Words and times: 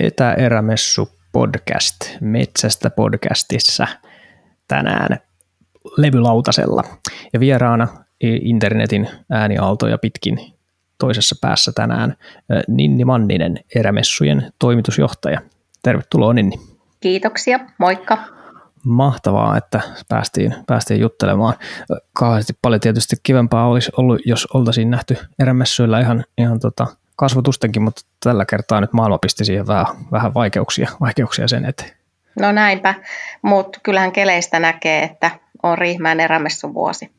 Etäerämessu 0.00 1.08
podcast 1.32 1.94
Metsästä 2.20 2.90
podcastissa 2.90 3.86
tänään 4.68 5.18
levylautasella 5.96 6.82
ja 7.32 7.40
vieraana 7.40 7.88
internetin 8.20 9.08
ääniaaltoja 9.30 9.98
pitkin 9.98 10.54
toisessa 10.98 11.36
päässä 11.40 11.72
tänään 11.72 12.16
Ninni 12.68 13.04
Manninen, 13.04 13.58
erämessujen 13.74 14.52
toimitusjohtaja. 14.58 15.40
Tervetuloa 15.82 16.32
Ninni. 16.32 16.56
Kiitoksia, 17.00 17.60
moikka. 17.78 18.18
Mahtavaa, 18.84 19.56
että 19.56 19.80
päästiin, 20.08 20.54
päästiin 20.66 21.00
juttelemaan. 21.00 21.54
Kauheasti 22.12 22.52
paljon 22.62 22.80
tietysti 22.80 23.16
kivempaa 23.22 23.68
olisi 23.68 23.92
ollut, 23.96 24.20
jos 24.24 24.46
oltaisiin 24.54 24.90
nähty 24.90 25.16
erämessuilla 25.38 25.98
ihan, 25.98 26.24
ihan 26.38 26.60
tota 26.60 26.86
kasvatustenkin, 27.20 27.82
mutta 27.82 28.02
tällä 28.24 28.44
kertaa 28.44 28.80
nyt 28.80 28.92
maailma 28.92 29.18
pisti 29.18 29.44
siihen 29.44 29.66
vähän, 29.66 29.86
vähän 30.12 30.34
vaikeuksia, 30.34 30.90
vaikeuksia 31.00 31.48
sen 31.48 31.64
eteen. 31.64 31.90
No 32.40 32.52
näinpä, 32.52 32.94
mutta 33.42 33.80
kyllähän 33.82 34.12
keleistä 34.12 34.60
näkee, 34.60 35.02
että 35.02 35.30
on 35.62 35.78
Riihmään 35.78 36.20
erämessun 36.20 36.74
vuosi. 36.74 37.10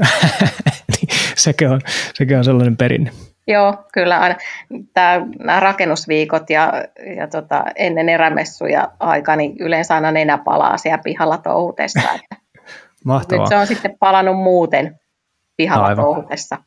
sekin, 1.36 1.68
on, 1.68 1.80
sekin 2.14 2.38
on 2.38 2.44
sellainen 2.44 2.76
perinne. 2.76 3.10
Joo, 3.46 3.74
kyllä 3.92 4.20
aina. 4.20 4.36
Tämä, 4.94 5.26
nämä 5.38 5.60
rakennusviikot 5.60 6.50
ja, 6.50 6.72
ja 7.16 7.28
tota, 7.28 7.64
ennen 7.76 8.08
erämessuja 8.08 8.88
aika, 9.00 9.36
niin 9.36 9.56
yleensä 9.58 9.94
aina 9.94 10.12
nenä 10.12 10.38
palaa 10.38 10.78
siellä 10.78 10.98
pihalla 10.98 11.38
touhutessa. 11.38 12.00
Mahtavaa. 13.04 13.44
Nyt 13.44 13.48
se 13.48 13.56
on 13.56 13.66
sitten 13.66 13.96
palannut 14.00 14.36
muuten 14.36 15.00
pihalla 15.56 15.86
Aivan. 15.86 16.04
touhutessa. 16.04 16.58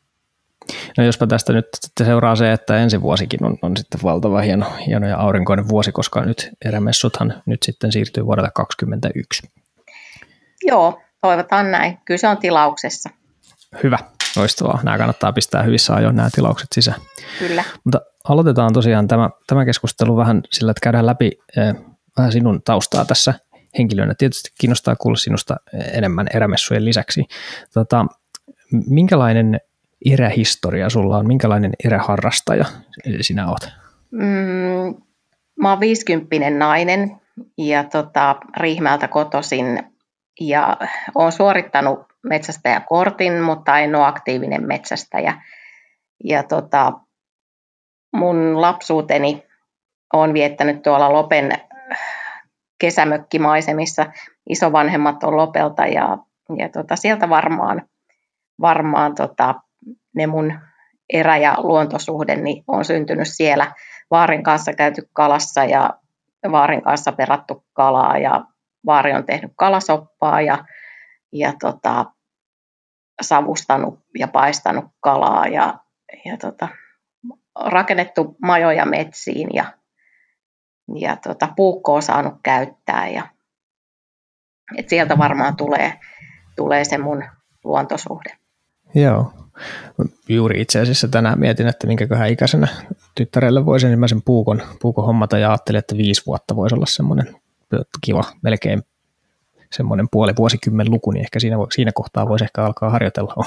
No 0.98 1.04
jospa 1.04 1.26
tästä 1.26 1.52
nyt 1.52 1.66
sitten 1.80 2.06
seuraa 2.06 2.36
se, 2.36 2.52
että 2.52 2.76
ensi 2.76 3.02
vuosikin 3.02 3.44
on, 3.44 3.58
on 3.62 3.76
sitten 3.76 4.00
valtava 4.02 4.40
hieno, 4.40 4.66
hieno 4.86 5.08
ja 5.08 5.16
aurinkoinen 5.18 5.68
vuosi, 5.68 5.92
koska 5.92 6.24
nyt 6.24 6.50
erämessuthan 6.64 7.42
nyt 7.46 7.62
sitten 7.62 7.92
siirtyy 7.92 8.26
vuodelle 8.26 8.50
2021. 8.54 9.62
Joo, 10.62 11.02
toivotaan 11.20 11.70
näin. 11.70 11.98
Kyllä 12.04 12.18
se 12.18 12.28
on 12.28 12.36
tilauksessa. 12.38 13.10
Hyvä, 13.82 13.98
loistavaa. 14.36 14.80
Nämä 14.82 14.98
kannattaa 14.98 15.32
pistää 15.32 15.62
hyvissä 15.62 15.94
ajoin 15.94 16.16
nämä 16.16 16.28
tilaukset 16.34 16.68
sisään. 16.74 17.00
Kyllä. 17.38 17.64
Mutta 17.84 18.00
aloitetaan 18.28 18.72
tosiaan 18.72 19.08
tämä, 19.08 19.30
tämä 19.46 19.64
keskustelu 19.64 20.16
vähän 20.16 20.42
sillä, 20.50 20.70
että 20.70 20.80
käydään 20.82 21.06
läpi 21.06 21.30
eh, 21.56 21.74
vähän 22.16 22.32
sinun 22.32 22.62
taustaa 22.64 23.04
tässä 23.04 23.34
henkilönä. 23.78 24.14
Tietysti 24.18 24.50
kiinnostaa 24.60 24.96
kuulla 24.96 25.16
sinusta 25.16 25.56
enemmän 25.92 26.26
erämessujen 26.34 26.84
lisäksi. 26.84 27.24
Tota, 27.74 28.06
minkälainen 28.86 29.60
erähistoria 30.04 30.90
sulla 30.90 31.16
on? 31.16 31.26
Minkälainen 31.26 31.72
eräharrastaja 31.84 32.64
sinä 33.20 33.48
olet? 33.48 33.72
Mm, 34.10 35.02
mä 35.60 35.70
oon 35.70 35.80
50 35.80 36.50
nainen 36.50 37.20
ja 37.58 37.84
tota, 37.84 38.36
Riihmältä 38.56 39.08
kotosin 39.08 39.82
ja 40.40 40.76
olen 41.14 41.32
suorittanut 41.32 42.00
metsästäjäkortin, 42.22 43.40
mutta 43.40 43.78
en 43.78 43.94
ole 43.94 44.06
aktiivinen 44.06 44.66
metsästäjä. 44.66 45.42
Ja 46.24 46.42
tota, 46.42 46.92
mun 48.16 48.60
lapsuuteni 48.60 49.42
on 50.12 50.34
viettänyt 50.34 50.82
tuolla 50.82 51.12
Lopen 51.12 51.52
kesämökkimaisemissa. 52.80 54.06
Isovanhemmat 54.48 55.24
on 55.24 55.36
Lopelta 55.36 55.86
ja, 55.86 56.18
ja 56.58 56.68
tota, 56.68 56.96
sieltä 56.96 57.28
varmaan, 57.28 57.82
varmaan 58.60 59.14
tota, 59.14 59.54
ne 60.14 60.26
mun 60.26 60.58
erä- 61.12 61.36
ja 61.36 61.54
luontosuhde 61.58 62.36
niin 62.36 62.64
on 62.68 62.84
syntynyt 62.84 63.28
siellä. 63.28 63.72
Vaarin 64.10 64.42
kanssa 64.42 64.72
käyty 64.72 65.08
kalassa 65.12 65.64
ja 65.64 65.90
Vaarin 66.50 66.82
kanssa 66.82 67.12
perattu 67.12 67.64
kalaa 67.72 68.18
ja 68.18 68.44
Vaari 68.86 69.12
on 69.12 69.26
tehnyt 69.26 69.52
kalasoppaa 69.56 70.40
ja, 70.40 70.64
ja 71.32 71.52
tota, 71.60 72.06
savustanut 73.22 74.00
ja 74.18 74.28
paistanut 74.28 74.84
kalaa 75.00 75.46
ja, 75.46 75.78
ja 76.24 76.36
tota, 76.36 76.68
rakennettu 77.64 78.36
majoja 78.42 78.86
metsiin 78.86 79.48
ja, 79.52 79.64
ja 80.98 81.16
tota, 81.16 81.48
puukkoa 81.56 82.00
saanut 82.00 82.34
käyttää. 82.42 83.08
Ja, 83.08 83.28
et 84.76 84.88
sieltä 84.88 85.18
varmaan 85.18 85.56
tulee, 85.56 86.00
tulee 86.56 86.84
se 86.84 86.98
mun 86.98 87.24
luontosuhde. 87.64 88.41
Joo. 88.94 89.32
Juuri 90.28 90.60
itse 90.60 90.80
asiassa 90.80 91.08
tänään 91.08 91.40
mietin, 91.40 91.66
että 91.66 91.86
minkäköhän 91.86 92.30
ikäisenä 92.30 92.68
tyttärelle 93.14 93.66
voisi 93.66 93.86
ensimmäisen 93.86 94.22
puukon, 94.24 94.62
puukon 94.80 95.06
hommata 95.06 95.38
ja 95.38 95.50
ajattelin, 95.50 95.78
että 95.78 95.96
viisi 95.96 96.22
vuotta 96.26 96.56
voisi 96.56 96.74
olla 96.74 96.86
semmoinen 96.86 97.36
kiva, 98.00 98.24
melkein 98.42 98.82
semmoinen 99.72 100.06
puoli 100.12 100.32
vuosikymmen 100.38 100.90
luku, 100.90 101.10
niin 101.10 101.20
ehkä 101.20 101.40
siinä, 101.40 101.56
siinä 101.70 101.90
kohtaa 101.94 102.28
voisi 102.28 102.44
ehkä 102.44 102.64
alkaa 102.64 102.90
harjoitella. 102.90 103.44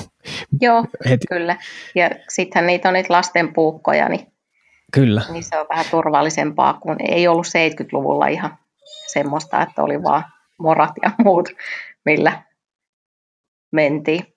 Joo, 0.62 0.86
Heti. 1.10 1.28
kyllä. 1.30 1.58
Ja 1.96 2.10
sittenhän 2.30 2.68
niitä 2.68 2.88
on 2.88 2.94
niitä 2.94 3.14
lasten 3.14 3.54
puukkoja, 3.54 4.10
niin, 4.10 4.28
kyllä. 4.94 5.22
niin 5.32 5.44
se 5.44 5.60
on 5.60 5.66
vähän 5.70 5.86
turvallisempaa, 5.92 6.74
kun 6.74 6.96
ei 7.00 7.28
ollut 7.28 7.48
70-luvulla 7.48 8.28
ihan 8.28 8.58
semmoista, 9.08 9.62
että 9.62 9.84
oli 9.84 10.04
vaan 10.04 10.24
morat 10.60 10.94
ja 11.04 11.12
muut, 11.24 11.50
millä 12.06 12.44
mentiin. 13.72 14.35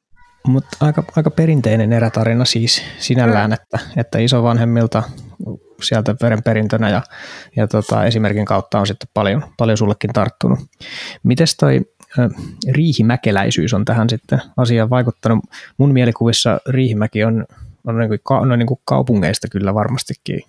Mutta 0.48 0.76
aika, 0.80 1.04
aika 1.16 1.30
perinteinen 1.30 1.92
erätarina 1.92 2.44
siis 2.44 2.82
sinällään, 2.98 3.50
mm. 3.50 3.54
että, 3.54 3.78
että 3.96 4.18
isovanhemmilta 4.18 5.02
sieltä 5.82 6.14
verenperintönä 6.22 6.90
ja, 6.90 7.02
ja 7.56 7.68
tota, 7.68 8.04
esimerkin 8.04 8.44
kautta 8.44 8.78
on 8.78 8.86
sitten 8.86 9.08
paljon, 9.14 9.44
paljon 9.56 9.78
sullekin 9.78 10.12
tarttunut. 10.12 10.58
Mites 11.22 11.56
toi 11.56 11.80
äh, 12.18 12.28
riihimäkeläisyys 12.70 13.74
on 13.74 13.84
tähän 13.84 14.10
sitten 14.10 14.40
asiaan 14.56 14.90
vaikuttanut? 14.90 15.44
Mun 15.78 15.92
mielikuvissa 15.92 16.60
Riihimäki 16.68 17.24
on, 17.24 17.46
on 17.86 17.98
niin 17.98 18.08
kuin, 18.08 18.48
no 18.48 18.56
niin 18.56 18.66
kuin 18.66 18.80
kaupungeista 18.84 19.48
kyllä 19.48 19.74
varmastikin 19.74 20.40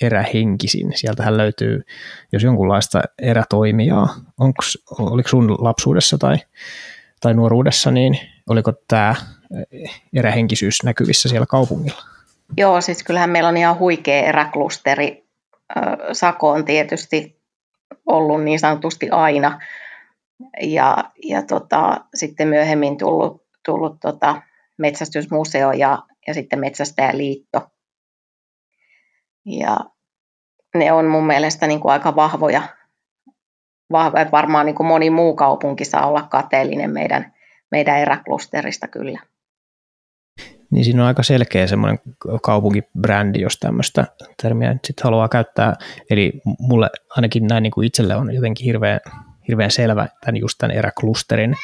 erähenkisin. 0.00 0.92
Sieltähän 0.94 1.36
löytyy, 1.36 1.82
jos 2.32 2.42
jonkunlaista 2.42 3.00
erätoimijaa. 3.22 4.14
Onks, 4.40 4.78
oliko 4.98 5.28
sun 5.28 5.56
lapsuudessa 5.58 6.18
tai, 6.18 6.36
tai 7.20 7.34
nuoruudessa, 7.34 7.90
niin 7.90 8.18
oliko 8.48 8.72
tämä 8.88 9.14
erähenkisyys 10.16 10.82
näkyvissä 10.84 11.28
siellä 11.28 11.46
kaupungilla? 11.46 12.02
Joo, 12.56 12.80
siis 12.80 13.02
kyllähän 13.02 13.30
meillä 13.30 13.48
on 13.48 13.56
ihan 13.56 13.78
huikea 13.78 14.26
eräklusteri. 14.26 15.24
Sako 16.12 16.50
on 16.50 16.64
tietysti 16.64 17.40
ollut 18.06 18.44
niin 18.44 18.58
sanotusti 18.58 19.10
aina. 19.10 19.60
Ja, 20.62 21.04
ja 21.24 21.42
tota, 21.42 22.04
sitten 22.14 22.48
myöhemmin 22.48 22.98
tullut, 22.98 23.46
tullut 23.64 24.00
tota 24.00 24.42
metsästysmuseo 24.78 25.72
ja, 25.72 26.02
ja 26.26 26.34
sitten 26.34 26.60
Metsästäjäliitto. 26.60 27.70
Ja 29.46 29.78
ne 30.74 30.92
on 30.92 31.06
mun 31.06 31.26
mielestä 31.26 31.66
niin 31.66 31.80
kuin 31.80 31.92
aika 31.92 32.16
vahvoja, 32.16 32.62
vahvoja, 33.92 34.30
varmaan 34.32 34.66
niin 34.66 34.76
kuin 34.76 34.86
moni 34.86 35.10
muu 35.10 35.36
kaupunki 35.36 35.84
saa 35.84 36.06
olla 36.06 36.22
kateellinen 36.22 36.90
meidän, 36.90 37.34
meidän 37.70 37.98
eräklusterista 37.98 38.88
kyllä 38.88 39.20
niin 40.70 40.84
siinä 40.84 41.02
on 41.02 41.08
aika 41.08 41.22
selkeä 41.22 41.66
semmoinen 41.66 41.98
kaupunkibrändi, 42.42 43.40
jos 43.40 43.58
tämmöistä 43.58 44.06
termiä 44.42 44.76
sitten 44.84 45.04
haluaa 45.04 45.28
käyttää. 45.28 45.74
Eli 46.10 46.32
mulle 46.58 46.90
ainakin 47.10 47.46
näin 47.46 47.62
niin 47.62 47.70
kuin 47.70 47.86
itselle 47.86 48.16
on 48.16 48.34
jotenkin 48.34 48.64
hirveän, 48.64 49.00
hirveän 49.48 49.70
selvä 49.70 50.08
tämän 50.20 50.36
just 50.36 50.58
tämän 50.58 50.76
eräklusterin 50.76 51.54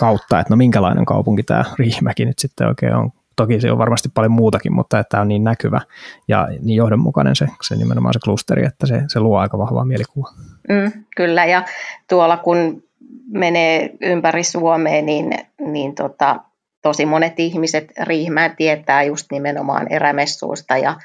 kautta, 0.00 0.40
että 0.40 0.52
no 0.52 0.56
minkälainen 0.56 1.04
kaupunki 1.04 1.42
tämä 1.42 1.64
Riihimäki 1.78 2.24
nyt 2.24 2.38
sitten 2.38 2.66
oikein 2.66 2.94
on. 2.94 3.10
Toki 3.36 3.60
se 3.60 3.72
on 3.72 3.78
varmasti 3.78 4.08
paljon 4.14 4.32
muutakin, 4.32 4.72
mutta 4.72 4.98
että 4.98 5.10
tämä 5.10 5.20
on 5.20 5.28
niin 5.28 5.44
näkyvä 5.44 5.80
ja 6.28 6.48
niin 6.62 6.76
johdonmukainen 6.76 7.36
se, 7.36 7.46
se 7.62 7.76
nimenomaan 7.76 8.14
se 8.14 8.20
klusteri, 8.24 8.66
että 8.66 8.86
se, 8.86 9.02
se 9.08 9.20
luo 9.20 9.38
aika 9.38 9.58
vahvaa 9.58 9.84
mielikuvaa. 9.84 10.32
Mm, 10.68 10.92
kyllä, 11.16 11.44
ja 11.44 11.64
tuolla 12.08 12.36
kun 12.36 12.82
menee 13.28 13.90
ympäri 14.00 14.44
Suomea, 14.44 15.02
niin, 15.02 15.30
niin 15.58 15.94
tota, 15.94 16.40
tosi 16.86 17.06
monet 17.06 17.40
ihmiset 17.40 17.84
Riihmään 18.02 18.56
tietää 18.56 19.02
just 19.02 19.26
nimenomaan 19.32 19.92
erämessuista 19.92 20.76
ja, 20.76 20.96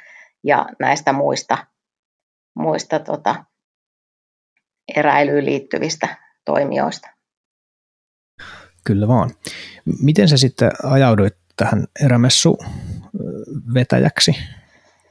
ja 0.44 0.66
näistä 0.80 1.14
muista, 1.14 1.58
muista 2.56 3.00
tota, 3.00 3.46
eräilyyn 4.96 5.46
liittyvistä 5.46 6.08
toimijoista. 6.46 7.10
Kyllä 8.84 9.08
vaan. 9.08 9.32
Miten 10.02 10.28
sä 10.28 10.38
sitten 10.38 10.72
ajauduit 10.84 11.36
tähän 11.56 11.88
erämessu 12.06 12.58
vetäjäksi? 13.74 14.36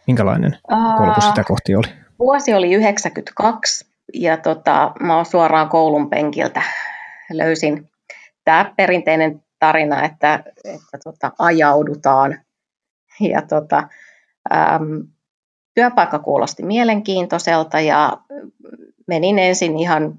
Minkälainen 0.06 0.58
polku 0.98 1.20
sitä 1.20 1.44
kohti 1.44 1.74
oli? 1.74 1.86
Vuosi 2.18 2.54
oli 2.54 2.72
92 2.72 3.86
ja 4.14 4.36
tota, 4.36 4.92
mä 5.00 5.16
oon 5.16 5.26
suoraan 5.26 5.68
koulun 5.68 6.10
penkiltä 6.10 6.62
löysin 7.32 7.90
tämä 8.44 8.72
perinteinen 8.76 9.42
tarina, 9.60 10.04
että, 10.04 10.42
että 10.64 10.98
tota, 11.04 11.32
ajaudutaan. 11.38 12.38
Ja 13.20 13.42
tota, 13.42 13.88
äm, 14.52 15.06
työpaikka 15.74 16.18
kuulosti 16.18 16.62
mielenkiintoiselta 16.62 17.80
ja 17.80 18.18
menin 19.06 19.38
ensin 19.38 19.78
ihan 19.78 20.18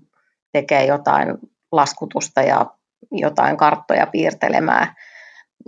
tekemään 0.52 0.88
jotain 0.88 1.38
laskutusta 1.72 2.42
ja 2.42 2.66
jotain 3.12 3.58
karttoja 3.58 4.08
piirtelemään 4.08 4.96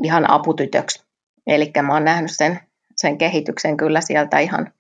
ihan 0.04 0.32
aputytöksi. 0.32 1.04
Eli 1.48 1.72
mä 1.82 1.94
oon 1.94 2.06
nähnyt 2.06 2.32
sen, 2.32 2.60
sen 2.98 3.18
kehityksen 3.18 3.78
kyllä 3.78 4.02
sieltä 4.02 4.40
ihan, 4.40 4.74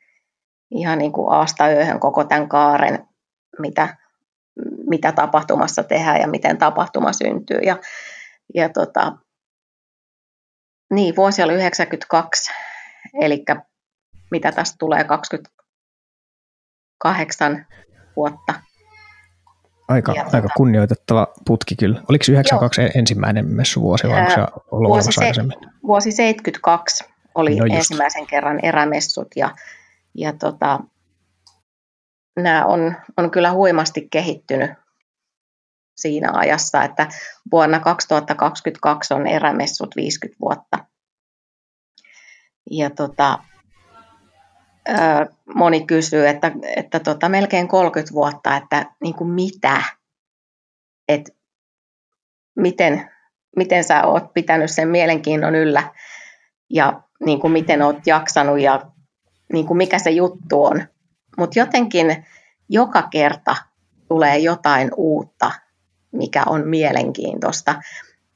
ihan 0.71 0.97
niin 0.97 1.11
kuin 1.11 1.33
aasta 1.33 1.71
yöhön 1.71 1.99
koko 1.99 2.23
tämän 2.23 2.49
kaaren, 2.49 3.07
mitä, 3.59 3.97
mitä 4.89 5.11
tapahtumassa 5.11 5.83
tehdään 5.83 6.21
ja 6.21 6.27
miten 6.27 6.57
tapahtuma 6.57 7.13
syntyy. 7.13 7.59
Ja, 7.59 7.77
ja 8.53 8.69
tota, 8.69 9.17
niin, 10.93 11.15
vuosi 11.15 11.43
oli 11.43 11.53
92, 11.53 12.51
eli 13.21 13.45
mitä 14.31 14.51
tästä 14.51 14.75
tulee 14.79 15.03
28 15.03 17.65
vuotta. 18.15 18.53
Aika, 19.87 20.11
ja, 20.11 20.23
aika 20.23 20.41
tota, 20.41 20.53
kunnioitettava 20.57 21.27
putki 21.47 21.75
kyllä. 21.75 22.01
Oliko 22.09 22.25
92 22.29 22.81
joo. 22.81 22.89
ensimmäinen 22.95 23.47
messuvuosi 23.47 24.07
vai 24.07 24.19
onko 24.19 24.31
se 24.31 24.37
ollut 24.71 24.89
vuosi, 24.89 25.11
se, 25.11 25.21
aikaisemmin? 25.21 25.57
Vuosi 25.87 26.11
72 26.11 27.03
oli 27.35 27.55
no 27.55 27.65
ensimmäisen 27.71 28.27
kerran 28.27 28.65
erämessut 28.65 29.27
ja, 29.35 29.55
ja 30.13 30.33
tota, 30.33 30.79
nämä 32.39 32.65
on, 32.65 32.95
on 33.17 33.31
kyllä 33.31 33.51
huimasti 33.51 34.07
kehittynyt 34.11 34.71
siinä 35.95 36.31
ajassa, 36.33 36.83
että 36.83 37.07
vuonna 37.51 37.79
2022 37.79 39.13
on 39.13 39.27
erämessut 39.27 39.95
50 39.95 40.39
vuotta. 40.41 40.85
Ja 42.71 42.89
tota, 42.89 43.39
moni 45.55 45.85
kysyy, 45.85 46.27
että, 46.27 46.51
että 46.75 46.99
tota, 46.99 47.29
melkein 47.29 47.67
30 47.67 48.13
vuotta, 48.13 48.57
että 48.57 48.85
niin 49.01 49.15
kuin 49.15 49.29
mitä, 49.29 49.83
että 51.07 51.31
miten, 52.55 53.11
miten 53.55 53.83
sä 53.83 54.03
oot 54.05 54.33
pitänyt 54.33 54.71
sen 54.71 54.87
mielenkiinnon 54.87 55.55
yllä 55.55 55.83
ja 56.69 57.01
niin 57.25 57.39
kuin 57.39 57.53
miten 57.53 57.81
oot 57.81 58.07
jaksanut 58.07 58.59
ja 58.59 58.81
niin 59.53 59.67
kuin 59.67 59.77
mikä 59.77 59.99
se 59.99 60.09
juttu 60.09 60.65
on. 60.65 60.87
Mutta 61.37 61.59
jotenkin 61.59 62.25
joka 62.69 63.01
kerta 63.01 63.55
tulee 64.07 64.37
jotain 64.37 64.91
uutta, 64.97 65.51
mikä 66.13 66.43
on 66.47 66.67
mielenkiintoista. 66.67 67.75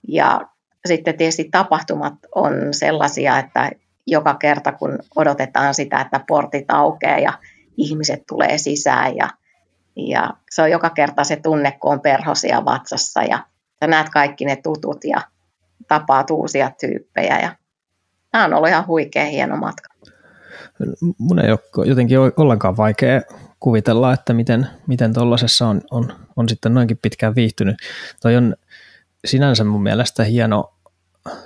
Ja 0.07 0.41
sitten 0.87 1.17
tietysti 1.17 1.49
tapahtumat 1.51 2.13
on 2.35 2.53
sellaisia, 2.71 3.39
että 3.39 3.71
joka 4.07 4.33
kerta, 4.33 4.71
kun 4.71 4.99
odotetaan 5.15 5.73
sitä, 5.73 6.01
että 6.01 6.21
portit 6.27 6.65
aukeaa 6.67 7.19
ja 7.19 7.33
ihmiset 7.77 8.23
tulee 8.27 8.57
sisään 8.57 9.15
ja, 9.15 9.29
ja 9.95 10.29
se 10.49 10.61
on 10.61 10.71
joka 10.71 10.89
kerta 10.89 11.23
se 11.23 11.35
tunne, 11.35 11.71
kun 11.71 11.93
on 11.93 12.01
perhosia 12.01 12.65
vatsassa 12.65 13.23
ja 13.23 13.45
sä 13.79 13.87
näet 13.87 14.09
kaikki 14.09 14.45
ne 14.45 14.55
tutut 14.55 15.03
ja 15.03 15.21
tapaat 15.87 16.31
uusia 16.31 16.71
tyyppejä 16.79 17.39
ja 17.39 17.55
tämä 18.31 18.45
on 18.45 18.53
ollut 18.53 18.69
ihan 18.69 18.87
huikea 18.87 19.25
hieno 19.25 19.57
matka. 19.57 19.89
Mun 21.17 21.39
ei 21.39 21.51
ole 21.51 21.87
jotenkin 21.87 22.17
ollenkaan 22.37 22.77
vaikea 22.77 23.21
kuvitella, 23.59 24.13
että 24.13 24.33
miten, 24.33 24.67
miten 24.87 25.13
tuollaisessa 25.13 25.67
on, 25.67 25.81
on, 25.91 26.13
on 26.35 26.49
sitten 26.49 26.73
noinkin 26.73 26.99
pitkään 27.01 27.35
viihtynyt. 27.35 27.77
Toi 28.21 28.35
on 28.35 28.55
sinänsä 29.25 29.63
mun 29.63 29.83
mielestä 29.83 30.23
hieno, 30.23 30.73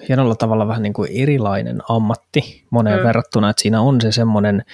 hienolla 0.09 0.35
tavalla 0.35 0.67
vähän 0.67 0.83
niin 0.83 0.93
kuin 0.93 1.11
erilainen 1.13 1.81
ammatti 1.89 2.65
moneen 2.69 2.99
mm. 2.99 3.03
verrattuna, 3.03 3.49
että 3.49 3.61
siinä 3.61 3.81
on 3.81 4.01
se 4.01 4.11
semmoinen 4.11 4.65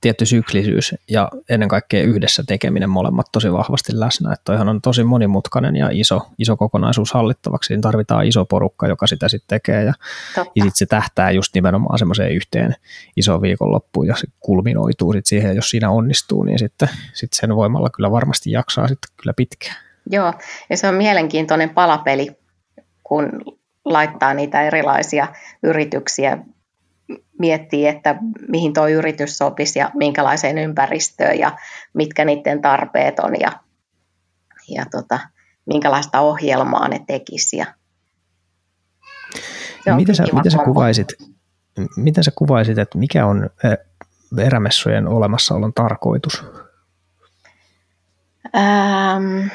tietty 0.00 0.26
syklisyys 0.26 0.94
ja 1.10 1.30
ennen 1.48 1.68
kaikkea 1.68 2.02
yhdessä 2.02 2.42
tekeminen 2.46 2.90
molemmat 2.90 3.26
tosi 3.32 3.52
vahvasti 3.52 4.00
läsnä. 4.00 4.32
Että 4.32 4.44
toihan 4.44 4.68
on 4.68 4.82
tosi 4.82 5.04
monimutkainen 5.04 5.76
ja 5.76 5.88
iso, 5.92 6.26
iso 6.38 6.56
kokonaisuus 6.56 7.12
hallittavaksi. 7.12 7.68
Siinä 7.68 7.80
tarvitaan 7.80 8.26
iso 8.26 8.44
porukka, 8.44 8.88
joka 8.88 9.06
sitä 9.06 9.28
sitten 9.28 9.48
tekee 9.48 9.84
ja, 9.84 9.92
ja 10.36 10.44
sitten 10.44 10.72
se 10.74 10.86
tähtää 10.86 11.30
just 11.30 11.54
nimenomaan 11.54 11.98
semmoiseen 11.98 12.32
yhteen 12.32 12.74
isoon 13.16 13.42
viikonloppuun 13.42 14.06
ja 14.06 14.16
se 14.16 14.26
kulminoituu 14.40 15.12
sitten 15.12 15.28
siihen, 15.28 15.56
jos 15.56 15.70
siinä 15.70 15.90
onnistuu, 15.90 16.42
niin 16.42 16.58
sitten 16.58 16.88
sit 17.14 17.32
sen 17.32 17.56
voimalla 17.56 17.90
kyllä 17.90 18.10
varmasti 18.10 18.50
jaksaa 18.50 18.88
sitten 18.88 19.10
kyllä 19.16 19.32
pitkään. 19.36 19.76
Joo, 20.10 20.34
ja 20.70 20.76
se 20.76 20.88
on 20.88 20.94
mielenkiintoinen 20.94 21.70
palapeli, 21.70 22.30
kun 23.04 23.28
laittaa 23.84 24.34
niitä 24.34 24.62
erilaisia 24.62 25.28
yrityksiä, 25.62 26.38
miettii, 27.38 27.86
että 27.86 28.16
mihin 28.48 28.74
tuo 28.74 28.88
yritys 28.88 29.38
sopisi 29.38 29.78
ja 29.78 29.90
minkälaiseen 29.94 30.58
ympäristöön 30.58 31.38
ja 31.38 31.58
mitkä 31.94 32.24
niiden 32.24 32.62
tarpeet 32.62 33.18
on 33.18 33.32
ja, 33.40 33.52
ja 34.68 34.84
tota, 34.90 35.18
minkälaista 35.66 36.20
ohjelmaa 36.20 36.88
ne 36.88 37.00
tekisi. 37.06 37.56
Ja 37.56 37.66
miten, 39.96 40.14
sä, 40.14 40.24
miten, 40.32 40.52
sä 40.52 40.58
kuvaisit, 40.64 41.08
miten 41.96 42.24
sä 42.24 42.30
kuvaisit, 42.34 42.78
että 42.78 42.98
mikä 42.98 43.26
on 43.26 43.50
erämessujen 44.38 45.08
olemassaolon 45.08 45.72
tarkoitus? 45.74 46.44
Ähm, 48.56 49.48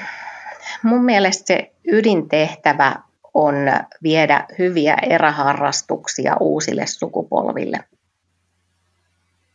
mun 0.84 1.06
mielestä 1.06 1.44
se 1.48 1.74
ydintehtävä 1.88 2.96
on 3.34 3.56
viedä 4.04 4.46
hyviä 4.60 4.98
eräharrastuksia 5.10 6.38
uusille 6.40 6.88
sukupolville. 6.88 7.80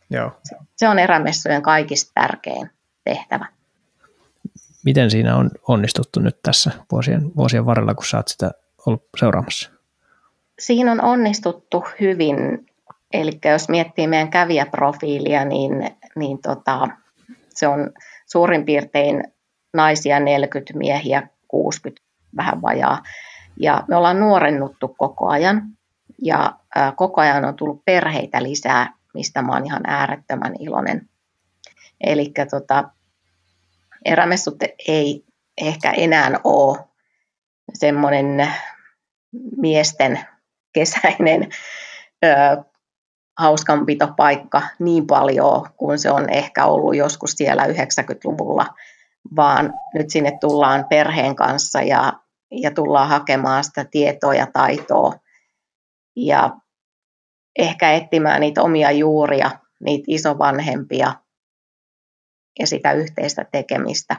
Joo. 0.09 0.31
Se 0.75 0.87
on 0.87 0.99
erämessujen 0.99 1.61
kaikista 1.61 2.11
tärkein 2.13 2.69
tehtävä. 3.03 3.45
Miten 4.85 5.11
siinä 5.11 5.35
on 5.35 5.51
onnistuttu 5.67 6.19
nyt 6.19 6.39
tässä 6.43 6.71
vuosien, 6.91 7.35
vuosien 7.35 7.65
varrella, 7.65 7.93
kun 7.93 8.05
sä 8.05 8.17
oot 8.17 8.27
sitä 8.27 8.51
ollut 8.85 9.03
seuraamassa? 9.19 9.69
Siinä 10.59 10.91
on 10.91 11.03
onnistuttu 11.03 11.83
hyvin. 11.99 12.35
Eli 13.13 13.31
jos 13.51 13.69
miettii 13.69 14.07
meidän 14.07 14.29
kävijäprofiilia, 14.29 15.45
niin, 15.45 15.71
niin 16.15 16.41
tota, 16.41 16.87
se 17.49 17.67
on 17.67 17.91
suurin 18.25 18.65
piirtein 18.65 19.23
naisia 19.73 20.19
40, 20.19 20.77
miehiä 20.77 21.27
60, 21.47 22.01
vähän 22.37 22.61
vajaa. 22.61 23.03
Ja 23.59 23.83
me 23.87 23.95
ollaan 23.95 24.19
nuorennuttu 24.19 24.95
koko 24.97 25.27
ajan 25.27 25.61
ja 26.21 26.53
koko 26.95 27.21
ajan 27.21 27.45
on 27.45 27.55
tullut 27.55 27.85
perheitä 27.85 28.43
lisää, 28.43 28.93
mistä 29.13 29.41
mä 29.41 29.53
oon 29.53 29.65
ihan 29.65 29.81
äärettömän 29.87 30.53
iloinen. 30.59 31.09
Eli 32.01 32.31
tota, 32.51 32.83
erämessut 34.05 34.55
ei 34.87 35.25
ehkä 35.61 35.91
enää 35.91 36.31
ole 36.43 36.79
semmoinen 37.73 38.51
miesten 39.57 40.19
kesäinen 40.73 41.47
ö, 42.25 42.63
hauskanpitopaikka 43.39 44.61
niin 44.79 45.07
paljon 45.07 45.69
kuin 45.77 45.99
se 45.99 46.11
on 46.11 46.29
ehkä 46.29 46.65
ollut 46.65 46.95
joskus 46.95 47.31
siellä 47.31 47.63
90-luvulla, 47.63 48.65
vaan 49.35 49.73
nyt 49.93 50.09
sinne 50.09 50.37
tullaan 50.41 50.85
perheen 50.89 51.35
kanssa 51.35 51.81
ja 51.81 52.13
ja 52.51 52.71
tullaan 52.71 53.07
hakemaan 53.07 53.63
sitä 53.63 53.85
tietoa 53.91 54.33
ja 54.33 54.47
taitoa 54.53 55.13
ja 56.15 56.49
ehkä 57.59 57.93
etsimään 57.93 58.41
niitä 58.41 58.61
omia 58.61 58.91
juuria, 58.91 59.51
niitä 59.79 60.03
isovanhempia 60.07 61.13
ja 62.59 62.67
sitä 62.67 62.91
yhteistä 62.91 63.45
tekemistä. 63.51 64.15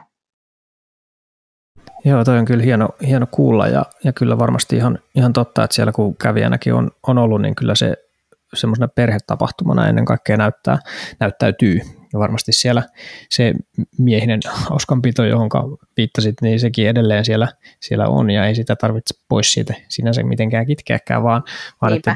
Joo, 2.05 2.23
toi 2.23 2.39
on 2.39 2.45
kyllä 2.45 2.63
hieno, 2.63 2.89
hieno 3.07 3.27
kuulla 3.31 3.67
ja, 3.67 3.85
ja 4.03 4.13
kyllä 4.13 4.39
varmasti 4.39 4.75
ihan, 4.75 4.99
ihan 5.15 5.33
totta, 5.33 5.63
että 5.63 5.75
siellä 5.75 5.91
kun 5.91 6.17
kävijänäkin 6.17 6.73
on, 6.73 6.91
on 7.07 7.17
ollut, 7.17 7.41
niin 7.41 7.55
kyllä 7.55 7.75
se 7.75 7.93
semmoisena 8.53 8.87
perhetapahtumana 8.87 9.87
ennen 9.87 10.05
kaikkea 10.05 10.37
näyttää, 10.37 10.79
näyttäytyy. 11.19 11.79
Ja 12.13 12.19
varmasti 12.19 12.51
siellä 12.51 12.83
se 13.29 13.53
miehinen 13.97 14.39
hauskanpito, 14.45 15.25
johon 15.25 15.49
viittasit, 15.97 16.35
niin 16.41 16.59
sekin 16.59 16.87
edelleen 16.87 17.25
siellä, 17.25 17.47
siellä 17.79 18.07
on 18.07 18.29
ja 18.29 18.45
ei 18.45 18.55
sitä 18.55 18.75
tarvitse 18.75 19.15
pois 19.27 19.53
siitä 19.53 19.73
sinänsä 19.89 20.23
mitenkään 20.23 20.65
kitkeäkään, 20.65 21.23
vaan, 21.23 21.43
vaan 21.81 21.93
että 21.93 22.15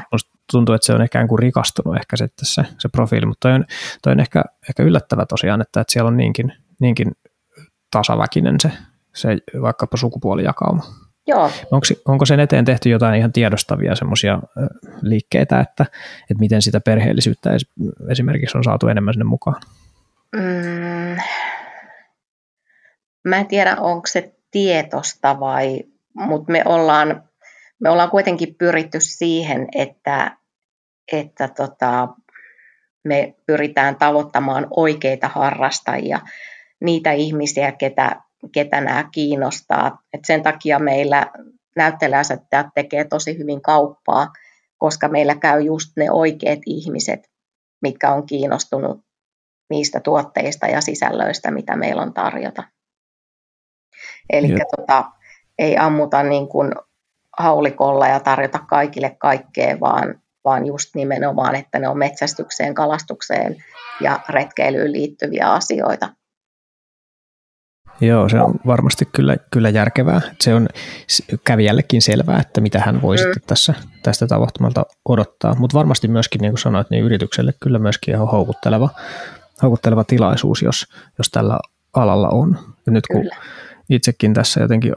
tuntuu, 0.52 0.74
että 0.74 0.86
se 0.86 0.92
on 0.92 1.02
ehkä 1.02 1.26
kuin 1.26 1.38
rikastunut 1.38 1.96
ehkä 1.96 2.16
se, 2.16 2.28
se, 2.42 2.62
se 2.78 2.88
profiili, 2.88 3.26
mutta 3.26 3.48
toi 3.48 3.52
on, 3.54 3.64
toi 4.02 4.12
on 4.12 4.20
ehkä, 4.20 4.44
ehkä 4.68 4.82
yllättävä 4.82 5.26
tosiaan, 5.26 5.60
että, 5.60 5.80
että 5.80 5.92
siellä 5.92 6.08
on 6.08 6.16
niinkin, 6.16 6.52
niinkin 6.80 7.12
tasaväkinen 7.90 8.56
se, 8.60 8.72
se 9.14 9.38
vaikkapa 9.62 9.96
sukupuolijakauma. 9.96 10.82
Joo. 11.26 11.50
Onko, 11.70 11.86
onko 12.04 12.26
sen 12.26 12.40
eteen 12.40 12.64
tehty 12.64 12.88
jotain 12.88 13.18
ihan 13.18 13.32
tiedostavia 13.32 13.94
semmoisia 13.94 14.42
liikkeitä, 15.02 15.60
että, 15.60 15.86
että 16.22 16.40
miten 16.40 16.62
sitä 16.62 16.80
perheellisyyttä 16.80 17.50
esimerkiksi 18.08 18.58
on 18.58 18.64
saatu 18.64 18.88
enemmän 18.88 19.14
sinne 19.14 19.24
mukaan? 19.24 19.60
Mm, 20.36 21.16
mä 23.24 23.36
en 23.36 23.46
tiedä, 23.46 23.76
onko 23.76 24.06
se 24.06 24.34
tietosta 24.50 25.40
vai, 25.40 25.84
mutta 26.14 26.52
me 26.52 26.62
ollaan, 26.64 27.28
me 27.80 27.90
ollaan 27.90 28.10
kuitenkin 28.10 28.54
pyritty 28.54 29.00
siihen, 29.00 29.68
että, 29.74 30.36
että 31.12 31.48
tota, 31.48 32.08
me 33.04 33.34
pyritään 33.46 33.96
tavoittamaan 33.96 34.66
oikeita 34.70 35.28
harrastajia, 35.28 36.20
niitä 36.80 37.12
ihmisiä, 37.12 37.72
ketä, 37.72 38.20
ketä 38.52 38.80
nämä 38.80 39.08
kiinnostaa. 39.12 40.02
Et 40.12 40.24
sen 40.24 40.42
takia 40.42 40.78
meillä 40.78 41.32
näyttelijäasettajat 41.76 42.66
tekee 42.74 43.04
tosi 43.04 43.38
hyvin 43.38 43.62
kauppaa, 43.62 44.32
koska 44.78 45.08
meillä 45.08 45.34
käy 45.34 45.60
just 45.60 45.92
ne 45.96 46.10
oikeat 46.10 46.60
ihmiset, 46.66 47.30
mitkä 47.82 48.12
on 48.12 48.26
kiinnostunut 48.26 49.05
niistä 49.70 50.00
tuotteista 50.00 50.66
ja 50.66 50.80
sisällöistä, 50.80 51.50
mitä 51.50 51.76
meillä 51.76 52.02
on 52.02 52.14
tarjota. 52.14 52.64
Eli 54.30 54.56
tota, 54.76 55.04
ei 55.58 55.76
ammuta 55.76 56.22
niin 56.22 56.48
kuin 56.48 56.72
haulikolla 57.38 58.08
ja 58.08 58.20
tarjota 58.20 58.58
kaikille 58.58 59.16
kaikkea, 59.18 59.80
vaan, 59.80 60.20
vaan 60.44 60.66
just 60.66 60.94
nimenomaan, 60.94 61.54
että 61.54 61.78
ne 61.78 61.88
on 61.88 61.98
metsästykseen, 61.98 62.74
kalastukseen 62.74 63.56
ja 64.00 64.20
retkeilyyn 64.28 64.92
liittyviä 64.92 65.52
asioita. 65.52 66.08
Joo, 68.00 68.28
se 68.28 68.40
on 68.40 68.54
varmasti 68.66 69.04
kyllä, 69.12 69.36
kyllä 69.50 69.68
järkevää. 69.68 70.20
Se 70.40 70.54
on 70.54 70.68
kävijällekin 71.44 72.02
selvää, 72.02 72.40
että 72.40 72.60
mitä 72.60 72.80
hän 72.80 73.02
voi 73.02 73.16
mm. 73.16 73.22
sitten 73.22 73.42
tässä, 73.46 73.74
tästä 74.02 74.26
tapahtumalta 74.26 74.86
odottaa. 75.08 75.54
Mutta 75.54 75.78
varmasti 75.78 76.08
myöskin, 76.08 76.40
niin 76.40 76.52
kuin 76.52 76.58
sanoit, 76.58 76.90
niin 76.90 77.04
yritykselle 77.04 77.52
kyllä 77.62 77.78
myöskin 77.78 78.14
ihan 78.14 78.28
houkutteleva, 78.28 78.88
houkutteleva 79.62 80.04
tilaisuus, 80.04 80.62
jos, 80.62 80.86
jos 81.18 81.30
tällä 81.30 81.58
alalla 81.94 82.28
on. 82.28 82.58
Ja 82.86 82.92
nyt 82.92 83.06
kun 83.06 83.20
kyllä. 83.20 83.36
itsekin 83.88 84.34
tässä 84.34 84.60
jotenkin 84.60 84.92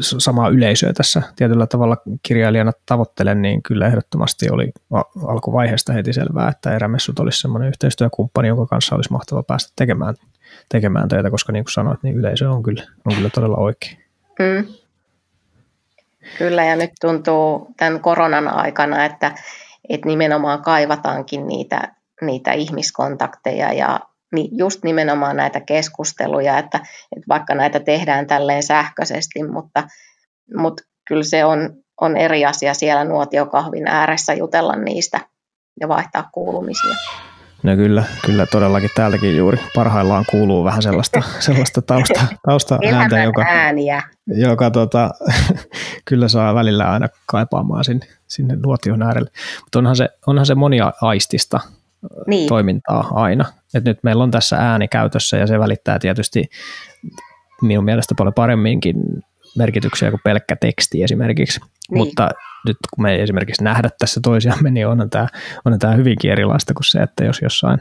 samaa 0.00 0.48
yleisöä 0.48 0.92
tässä 0.92 1.22
tietyllä 1.36 1.66
tavalla 1.66 1.96
kirjailijana 2.22 2.72
tavoittelen, 2.86 3.42
niin 3.42 3.62
kyllä 3.62 3.86
ehdottomasti 3.86 4.50
oli 4.50 4.72
alkuvaiheesta 5.26 5.92
heti 5.92 6.12
selvää, 6.12 6.48
että 6.48 6.76
erämessut 6.76 7.18
olisi 7.18 7.40
semmoinen 7.40 7.68
yhteistyökumppani, 7.68 8.48
jonka 8.48 8.66
kanssa 8.66 8.96
olisi 8.96 9.12
mahtava 9.12 9.42
päästä 9.42 9.72
tekemään, 9.76 10.14
tekemään 10.68 11.08
töitä, 11.08 11.30
koska 11.30 11.52
niin 11.52 11.64
kuin 11.64 11.72
sanoit, 11.72 12.02
niin 12.02 12.16
yleisö 12.16 12.50
on 12.50 12.62
kyllä, 12.62 12.82
on 13.04 13.14
kyllä 13.14 13.30
todella 13.30 13.56
oikein. 13.56 13.96
Mm. 14.38 14.66
Kyllä, 16.38 16.64
ja 16.64 16.76
nyt 16.76 16.90
tuntuu 17.00 17.74
tämän 17.76 18.00
koronan 18.00 18.48
aikana, 18.48 19.04
että, 19.04 19.32
että 19.88 20.06
nimenomaan 20.06 20.62
kaivataankin 20.62 21.46
niitä, 21.46 21.94
niitä 22.22 22.52
ihmiskontakteja 22.52 23.72
ja 23.72 24.00
niin 24.32 24.58
just 24.58 24.84
nimenomaan 24.84 25.36
näitä 25.36 25.60
keskusteluja, 25.60 26.58
että, 26.58 26.78
että 27.16 27.28
vaikka 27.28 27.54
näitä 27.54 27.80
tehdään 27.80 28.26
tälleen 28.26 28.62
sähköisesti, 28.62 29.42
mutta, 29.42 29.88
mutta 30.56 30.82
kyllä 31.08 31.24
se 31.24 31.44
on, 31.44 31.70
on 32.00 32.16
eri 32.16 32.44
asia 32.44 32.74
siellä 32.74 33.04
nuotiokahvin 33.04 33.88
ääressä 33.88 34.34
jutella 34.34 34.76
niistä 34.76 35.20
ja 35.80 35.88
vaihtaa 35.88 36.30
kuulumisia. 36.32 36.94
No 37.62 37.76
kyllä, 37.76 38.04
kyllä 38.26 38.46
todellakin 38.46 38.90
täältäkin 38.94 39.36
juuri 39.36 39.58
parhaillaan 39.74 40.24
kuuluu 40.30 40.64
vähän 40.64 40.82
sellaista, 40.82 41.22
sellaista 41.38 41.82
tausta, 41.82 42.26
tausta 42.46 42.78
ääntä, 42.94 43.22
joka, 43.22 43.44
ääniä. 43.48 44.02
joka 44.26 44.70
tota, 44.70 45.10
kyllä 46.08 46.28
saa 46.28 46.54
välillä 46.54 46.90
aina 46.90 47.08
kaipaamaan 47.26 47.84
sinne, 47.84 48.06
sinne 48.26 48.56
nuotion 48.56 49.02
äärelle. 49.02 49.30
Mutta 49.60 49.78
onhan 49.78 49.96
se, 49.96 50.08
onhan 50.26 50.46
se 50.46 50.54
monia 50.54 50.92
aistista 51.02 51.60
niin. 52.26 52.48
toimintaa 52.48 53.08
aina. 53.10 53.44
Et 53.74 53.84
nyt 53.84 53.98
meillä 54.02 54.22
on 54.22 54.30
tässä 54.30 54.56
ääni 54.56 54.88
käytössä 54.88 55.36
ja 55.36 55.46
se 55.46 55.58
välittää 55.58 55.98
tietysti 55.98 56.44
minun 57.62 57.84
mielestä 57.84 58.14
paljon 58.18 58.34
paremminkin 58.34 58.96
merkityksiä 59.58 60.10
kuin 60.10 60.20
pelkkä 60.24 60.56
teksti 60.56 61.02
esimerkiksi. 61.02 61.60
Niin. 61.60 61.98
Mutta 61.98 62.30
nyt 62.66 62.76
kun 62.94 63.02
me 63.02 63.12
ei 63.12 63.20
esimerkiksi 63.20 63.64
nähdä 63.64 63.88
tässä 63.98 64.20
toisiamme, 64.22 64.70
niin 64.70 64.86
onhan 64.86 65.10
tämä, 65.10 65.26
onhan 65.64 65.78
tämä 65.78 65.94
hyvinkin 65.94 66.30
erilaista 66.30 66.74
kuin 66.74 66.84
se, 66.84 67.02
että 67.02 67.24
jos 67.24 67.42
jossain, 67.42 67.78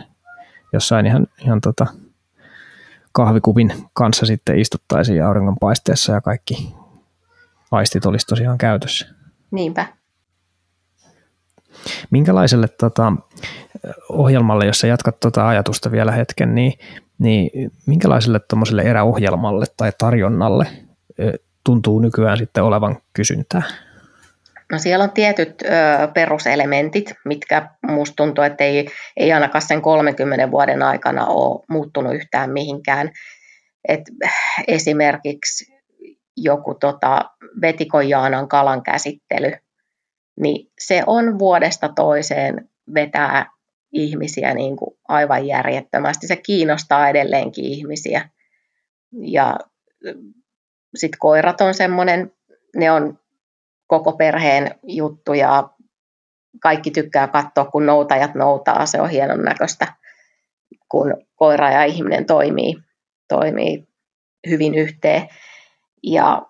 jossain 0.73 1.05
ihan, 1.05 1.27
ihan 1.45 1.61
tota 1.61 1.85
kahvikupin 3.11 3.73
kanssa 3.93 4.25
sitten 4.25 4.59
istuttaisiin 4.59 5.25
auringonpaisteessa 5.25 6.13
ja 6.13 6.21
kaikki 6.21 6.75
aistit 7.71 8.05
olisi 8.05 8.27
tosiaan 8.27 8.57
käytössä. 8.57 9.07
Niinpä. 9.51 9.85
Minkälaiselle 12.09 12.67
tota, 12.67 13.13
ohjelmalle, 14.09 14.65
jos 14.65 14.79
sä 14.79 14.87
jatkat 14.87 15.19
tuota 15.19 15.47
ajatusta 15.47 15.91
vielä 15.91 16.11
hetken, 16.11 16.55
niin, 16.55 16.73
niin 17.19 17.71
minkälaiselle 17.85 18.39
tuommoiselle 18.39 18.81
eräohjelmalle 18.81 19.65
tai 19.77 19.91
tarjonnalle 19.97 20.67
tuntuu 21.63 21.99
nykyään 21.99 22.37
sitten 22.37 22.63
olevan 22.63 22.97
kysyntää? 23.13 23.61
No 24.71 24.79
siellä 24.79 25.03
on 25.03 25.11
tietyt 25.11 25.61
ö, 25.61 25.67
peruselementit, 26.13 27.13
mitkä 27.25 27.69
musta 27.87 28.15
tuntuu, 28.15 28.43
että 28.43 28.63
ei, 28.63 28.87
ei 29.17 29.33
ainakaan 29.33 29.61
sen 29.61 29.81
30 29.81 30.51
vuoden 30.51 30.83
aikana 30.83 31.25
ole 31.25 31.63
muuttunut 31.69 32.15
yhtään 32.15 32.49
mihinkään. 32.49 33.11
Et 33.87 34.01
esimerkiksi 34.67 35.73
joku 36.37 36.73
tota, 36.73 37.31
vetikojaanan 37.61 38.47
kalan 38.47 38.83
käsittely, 38.83 39.51
niin 40.39 40.71
se 40.79 41.03
on 41.07 41.39
vuodesta 41.39 41.89
toiseen 41.89 42.69
vetää 42.93 43.45
ihmisiä 43.91 44.53
niin 44.53 44.77
kuin 44.77 44.97
aivan 45.07 45.47
järjettömästi. 45.47 46.27
Se 46.27 46.35
kiinnostaa 46.35 47.09
edelleenkin 47.09 47.65
ihmisiä. 47.65 48.29
Ja 49.11 49.57
sitten 50.95 51.19
koirat 51.19 51.61
on 51.61 51.73
semmoinen, 51.73 52.33
ne 52.75 52.91
on 52.91 53.19
koko 53.87 54.11
perheen 54.11 54.75
juttu 54.83 55.33
ja 55.33 55.69
kaikki 56.61 56.91
tykkää 56.91 57.27
katsoa, 57.27 57.65
kun 57.65 57.85
noutajat 57.85 58.35
noutaa. 58.35 58.85
Se 58.85 59.01
on 59.01 59.09
hienon 59.09 59.43
näköistä, 59.43 59.87
kun 60.89 61.13
koira 61.35 61.71
ja 61.71 61.83
ihminen 61.83 62.25
toimii, 62.25 62.75
toimii 63.27 63.87
hyvin 64.49 64.75
yhteen. 64.75 65.29
Ja 66.03 66.41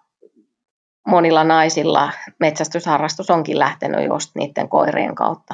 monilla 1.08 1.44
naisilla 1.44 2.12
metsästysharrastus 2.40 3.30
onkin 3.30 3.60
lähtenyt 3.60 4.08
just 4.08 4.32
niiden 4.36 4.70
koirien 4.70 5.16
kautta. 5.16 5.54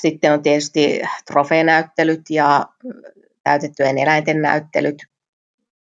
Sitten 0.00 0.32
on 0.32 0.42
tietysti 0.42 1.00
trofeenäyttelyt 1.26 2.20
ja 2.30 2.66
täytettyjen 3.44 3.98
eläinten 3.98 4.42
näyttelyt. 4.42 5.06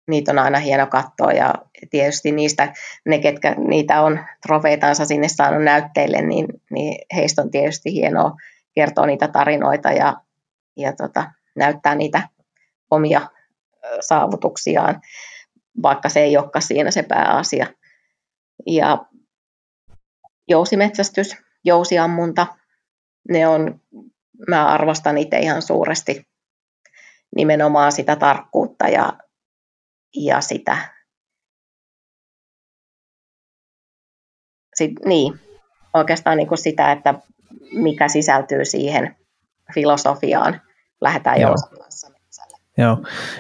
Niitä 0.09 0.33
on 0.33 0.39
aina 0.39 0.59
hieno 0.59 0.87
katsoa 0.87 1.33
ja 1.33 1.55
tietysti 1.91 2.33
niistä, 2.33 2.73
ne 3.07 3.19
ketkä 3.19 3.55
niitä 3.59 4.03
on 4.03 4.21
trofeitansa 4.47 5.05
sinne 5.05 5.29
saanut 5.29 5.65
näytteille, 5.65 6.23
niin, 6.23 6.47
niin 6.71 6.99
heistä 7.15 7.43
on 7.43 7.51
tietysti 7.51 7.93
hienoa 7.93 8.37
kertoa 8.75 9.07
niitä 9.07 9.29
tarinoita 9.29 9.93
ja, 9.93 10.17
ja 10.77 10.93
tota, 10.93 11.31
näyttää 11.57 11.95
niitä 11.95 12.29
omia 12.91 13.21
saavutuksiaan, 14.01 15.01
vaikka 15.83 16.09
se 16.09 16.21
ei 16.21 16.37
olekaan 16.37 16.63
siinä 16.63 16.91
se 16.91 17.03
pääasia. 17.03 17.67
Ja 18.67 19.07
jousimetsästys, 20.49 21.37
jousiammunta, 21.65 22.47
ne 23.31 23.47
on, 23.47 23.81
mä 24.49 24.67
arvostan 24.67 25.19
itse 25.19 25.39
ihan 25.39 25.63
suuresti 25.63 26.27
nimenomaan 27.37 27.93
sitä 27.93 28.17
tarkkuutta 28.17 28.89
ja, 28.89 29.13
ja 30.17 30.41
sitä, 30.41 30.79
sit, 34.75 34.93
niin, 35.05 35.41
oikeastaan 35.95 36.37
niin 36.37 36.49
kuin 36.49 36.59
sitä, 36.59 36.93
että 36.93 37.15
mikä 37.73 38.09
sisältyy 38.09 38.65
siihen 38.65 39.17
filosofiaan, 39.75 40.61
lähdetään 41.01 41.41
Joo. 41.41 41.55
Joo, 42.79 42.97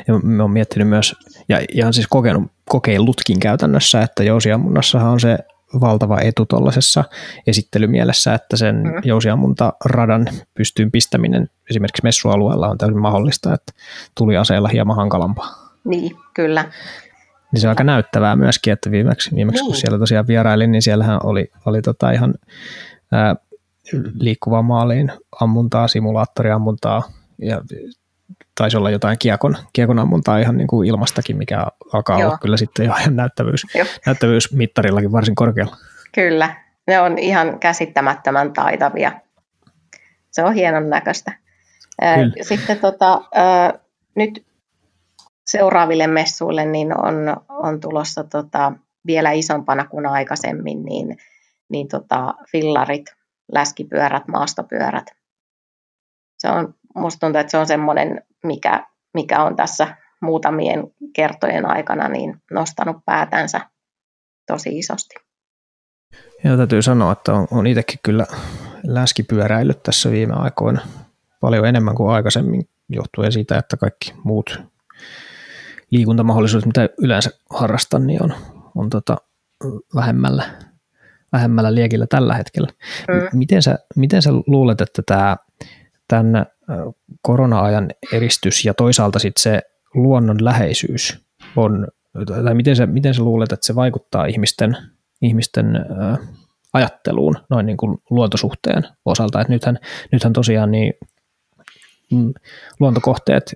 ja 0.09 0.19
mä 0.23 0.43
oon 0.43 0.51
miettinyt 0.51 0.89
myös, 0.89 1.15
ja 1.49 1.61
ihan 1.73 1.93
siis 1.93 2.07
kokenut, 2.07 2.53
kokeillutkin 2.69 3.41
käytännössä, 3.41 4.03
että 4.03 4.25
jousiammunnassahan 4.25 5.13
on 5.13 5.21
se 5.21 5.39
valtava 5.81 6.21
etu 6.21 6.47
tuollaisessa 6.47 7.05
esittelymielessä, 7.47 8.35
että 8.35 8.57
sen 8.57 8.77
mm. 8.77 8.93
jousiammunta 9.05 9.73
radan 9.85 10.27
pystyyn 10.55 10.91
pistäminen 10.91 11.51
esimerkiksi 11.71 12.03
messualueella 12.03 12.69
on 12.69 12.79
täysin 12.79 13.01
mahdollista, 13.01 13.55
että 13.55 13.73
tuli 14.15 14.37
aseella 14.37 14.69
hieman 14.69 14.97
hankalampaa. 14.97 15.73
Niin, 15.85 16.17
kyllä. 16.35 16.65
Niin 17.53 17.61
se 17.61 17.67
on 17.67 17.71
aika 17.71 17.85
näyttävää 17.85 18.37
myöskin, 18.37 18.73
että 18.73 18.91
viimeksi, 18.91 19.35
viimeksi 19.35 19.63
niin. 19.63 19.67
kun 19.67 19.77
siellä 19.77 19.99
tosiaan 19.99 20.27
vierailin, 20.27 20.73
niin 20.73 20.83
siellähän 20.83 21.21
oli, 21.23 21.51
oli 21.67 21.83
tota 21.83 22.11
ihan 22.11 22.35
ää, 23.13 23.37
liikkuvaa 24.21 24.63
maaliin 24.63 25.13
ammuntaa, 25.41 25.89
simulaattoriammuntaa 25.89 27.03
ja 27.39 27.61
taisi 28.57 28.77
olla 28.77 28.91
jotain 28.91 29.19
kiekon, 29.19 29.57
kiekon 29.73 29.99
ammuntaa 29.99 30.39
ihan 30.39 30.57
niin 30.57 30.69
kuin 30.69 30.89
ilmastakin, 30.89 31.37
mikä 31.37 31.67
alkaa 31.93 32.19
Joo. 32.19 32.29
olla 32.29 32.39
kyllä 32.39 32.57
sitten 32.57 32.87
jo 32.87 32.95
ihan 33.01 33.17
näyttävyys, 33.17 33.63
näyttävyysmittarillakin 34.07 35.13
varsin 35.13 35.35
korkealla. 35.35 35.77
Kyllä, 36.15 36.55
ne 36.87 37.01
on 37.01 37.19
ihan 37.19 37.59
käsittämättömän 37.59 38.53
taitavia. 38.53 39.13
Se 40.31 40.45
on 40.45 40.55
hienon 40.55 40.91
näköistä. 40.91 41.33
Kyllä. 42.01 42.45
Sitten 42.45 42.79
tota, 42.79 43.21
nyt 44.15 44.47
seuraaville 45.47 46.07
messuille 46.07 46.65
niin 46.65 47.01
on, 47.01 47.15
on 47.49 47.81
tulossa 47.81 48.25
tota, 48.25 48.73
vielä 49.07 49.33
isompana 49.33 49.85
kuin 49.85 50.07
aikaisemmin, 50.07 50.83
niin, 50.83 51.19
niin 51.69 51.89
tota, 51.89 52.35
fillarit 52.53 53.07
läskipyörät, 53.53 54.29
maastopyörät. 54.29 55.07
Se 56.39 56.49
on, 56.49 56.75
musta 56.97 57.21
tuntuu, 57.21 57.41
että 57.41 57.51
se 57.51 57.59
on 57.59 57.67
semmoinen, 57.67 58.23
mikä, 58.45 58.87
mikä 59.15 59.43
on 59.43 59.57
tässä 59.57 59.97
muutamien 60.21 60.85
kertojen 61.15 61.67
aikana 61.67 62.09
niin 62.09 62.43
nostanut 62.51 62.97
päätänsä 63.07 63.61
tosi 64.47 64.79
isosti. 64.79 65.15
Ja 66.45 66.57
täytyy 66.57 66.83
sanoa, 66.83 67.13
että 67.13 67.33
on, 67.35 67.49
on 67.51 67.67
itsekin 67.67 67.99
kyllä 68.03 68.27
läskipyöräillyt 68.87 69.83
tässä 69.83 70.11
viime 70.11 70.35
aikoina 70.35 70.81
paljon 71.41 71.67
enemmän 71.67 71.95
kuin 71.95 72.11
aikaisemmin, 72.11 72.69
johtuen 72.89 73.33
siitä, 73.33 73.59
että 73.59 73.77
kaikki 73.77 74.15
muut 74.25 74.61
liikuntamahdollisuudet, 75.91 76.67
mitä 76.67 76.89
yleensä 76.99 77.31
harrastan, 77.51 78.07
niin 78.07 78.23
on, 78.23 78.35
on 78.75 78.91
tota 78.91 79.17
vähemmällä, 79.95 80.45
vähemmällä 81.33 81.75
liekillä 81.75 82.07
tällä 82.07 82.35
hetkellä. 82.35 82.69
Mm. 83.09 83.39
Miten, 83.39 83.63
sä, 83.63 83.79
miten 83.97 84.23
sä 84.23 84.31
luulet, 84.47 84.81
että 84.81 85.03
tämä 85.07 85.37
tämän 86.09 86.47
korona-ajan 87.23 87.89
eristys 88.13 88.65
ja 88.65 88.75
toisaalta 88.75 89.19
sitten 89.19 89.43
se 89.43 89.63
luonnon 89.95 90.45
läheisyys 90.45 91.27
on, 91.57 91.89
tai 92.45 92.55
miten 92.55 92.77
sä, 92.77 92.87
miten 92.87 93.15
sä 93.15 93.23
luulet, 93.23 93.53
että 93.53 93.67
se 93.67 93.75
vaikuttaa 93.75 94.27
ihmisten, 94.27 94.77
ihmisten 95.23 95.67
ajatteluun 96.73 97.35
noin 97.51 97.67
niin 97.67 97.77
kuin 97.77 97.99
luontosuhteen 98.11 98.83
osalta, 99.05 99.41
että 99.41 99.53
nythän, 99.53 99.79
nythän 100.13 100.33
tosiaan 100.33 100.71
niin 100.71 100.93
mm, 102.13 102.33
luontokohteet, 102.81 103.55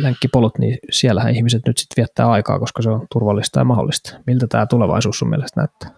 lenkkipolut, 0.00 0.58
niin 0.58 0.78
siellähän 0.90 1.34
ihmiset 1.34 1.62
nyt 1.66 1.78
sitten 1.78 2.02
viettää 2.02 2.30
aikaa, 2.30 2.58
koska 2.58 2.82
se 2.82 2.90
on 2.90 3.06
turvallista 3.12 3.60
ja 3.60 3.64
mahdollista. 3.64 4.20
Miltä 4.26 4.46
tämä 4.46 4.66
tulevaisuus 4.66 5.18
sun 5.18 5.28
mielestä 5.28 5.60
näyttää? 5.60 5.90